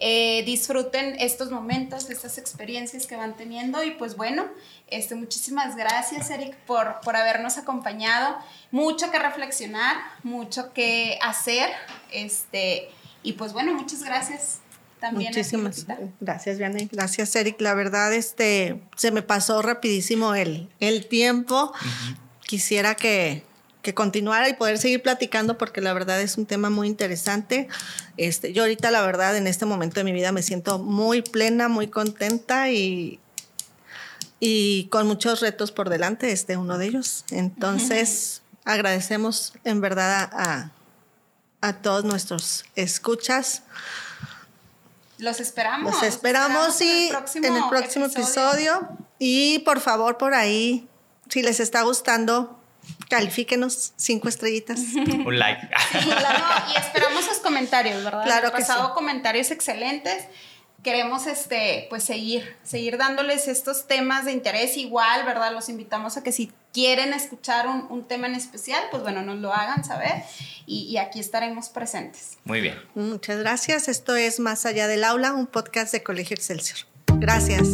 Eh, 0.02 0.44
disfruten 0.46 1.18
estos 1.20 1.52
momentos, 1.52 2.10
estas 2.10 2.38
experiencias 2.38 3.06
que 3.06 3.18
van 3.18 3.36
teniendo 3.36 3.84
y 3.84 3.92
pues 3.92 4.16
bueno, 4.16 4.48
este, 4.88 5.14
muchísimas 5.16 5.76
gracias 5.76 6.30
Eric 6.30 6.56
por, 6.66 7.02
por 7.02 7.18
habernos 7.18 7.58
acompañado. 7.58 8.38
Mucho 8.72 9.12
que 9.12 9.20
reflexionar, 9.20 9.98
mucho 10.24 10.72
que 10.72 11.20
hacer 11.22 11.70
este, 12.12 12.90
y 13.24 13.34
pues 13.34 13.52
bueno, 13.52 13.74
muchas 13.74 14.02
gracias. 14.04 14.60
También 15.02 15.32
Muchísimas 15.32 15.86
gracias, 16.20 16.58
Vianney. 16.58 16.90
Gracias, 16.92 17.36
Eric. 17.36 17.60
La 17.60 17.74
verdad, 17.74 18.14
este, 18.14 18.82
se 18.96 19.12
me 19.12 19.22
pasó 19.22 19.62
rapidísimo 19.62 20.36
el, 20.36 20.70
el 20.80 21.08
tiempo. 21.08 21.74
Quisiera 22.46 22.96
que, 22.96 23.44
que 23.82 23.94
continuara 23.94 24.50
y 24.50 24.54
poder 24.54 24.78
seguir 24.78 25.02
platicando 25.02 25.58
porque 25.58 25.82
la 25.82 25.94
verdad 25.94 26.22
es 26.22 26.38
un 26.38 26.46
tema 26.46 26.70
muy 26.70 26.88
interesante. 26.88 27.68
Este, 28.18 28.52
yo 28.52 28.64
ahorita, 28.64 28.92
la 28.92 29.02
verdad, 29.02 29.38
en 29.38 29.48
este 29.48 29.66
momento 29.66 30.00
de 30.00 30.04
mi 30.04 30.12
vida 30.12 30.32
me 30.32 30.44
siento 30.44 30.80
muy 30.80 31.22
plena, 31.22 31.70
muy 31.70 31.88
contenta 31.88 32.70
y, 32.72 33.20
y 34.40 34.86
con 34.86 35.08
muchos 35.08 35.40
retos 35.40 35.72
por 35.72 35.90
delante. 35.90 36.32
Este 36.32 36.58
uno 36.58 36.78
de 36.78 36.88
ellos. 36.88 37.24
Entonces, 37.32 38.42
agradecemos 38.66 39.54
en 39.64 39.80
verdad 39.80 40.30
a, 40.34 40.72
a, 41.62 41.74
todos 41.82 42.04
nuestros 42.04 42.66
escuchas. 42.76 43.64
Los 45.18 45.40
esperamos. 45.40 45.94
Los 45.94 46.04
esperamos 46.04 46.82
y 46.82 47.12
en 47.36 47.56
el 47.56 47.64
próximo 47.70 48.06
episodio. 48.06 48.90
Y 49.20 49.60
por 49.60 49.80
favor, 49.80 50.18
por 50.18 50.34
ahí, 50.34 50.88
si 51.30 51.42
les 51.42 51.62
está 51.62 51.84
gustando, 51.84 52.59
califíquenos 53.10 53.94
cinco 53.98 54.30
estrellitas. 54.30 54.80
Un 55.26 55.38
like. 55.38 55.68
Sí, 55.92 56.10
claro, 56.10 56.46
y 56.74 56.80
esperamos 56.80 57.26
sus 57.26 57.40
comentarios, 57.40 58.04
¿verdad? 58.04 58.24
Claro 58.24 58.52
que 58.52 58.60
pasado 58.60 58.88
sí. 58.88 58.94
comentarios 58.94 59.52
excelentes. 59.52 60.26
Queremos 60.84 61.28
este, 61.28 61.88
pues 61.90 62.06
seguir, 62.06 62.56
seguir 62.64 62.98
dándoles 62.98 63.50
estos 63.50 63.86
temas 63.86 64.24
de 64.24 64.32
interés 64.32 64.78
igual, 64.78 65.26
¿verdad? 65.26 65.52
Los 65.52 65.68
invitamos 65.68 66.16
a 66.16 66.24
que 66.24 66.32
si 66.32 66.54
quieren 66.72 67.12
escuchar 67.12 67.68
un, 67.68 67.86
un 67.90 68.08
tema 68.08 68.28
en 68.28 68.36
especial, 68.36 68.82
pues 68.90 69.04
bueno, 69.04 69.22
nos 69.22 69.40
lo 69.40 69.54
hagan 69.54 69.84
saber 69.84 70.24
y, 70.66 70.84
y 70.84 70.98
aquí 70.98 71.20
estaremos 71.20 71.68
presentes. 71.68 72.38
Muy 72.46 72.62
bien. 72.62 72.82
Muchas 72.96 73.40
gracias. 73.40 73.90
Esto 73.90 74.16
es 74.16 74.40
Más 74.40 74.66
allá 74.66 74.88
del 74.88 75.04
aula, 75.04 75.34
un 75.34 75.48
podcast 75.48 75.92
de 75.92 76.02
Colegio 76.02 76.36
Excelsior. 76.36 76.88
Gracias. 77.18 77.68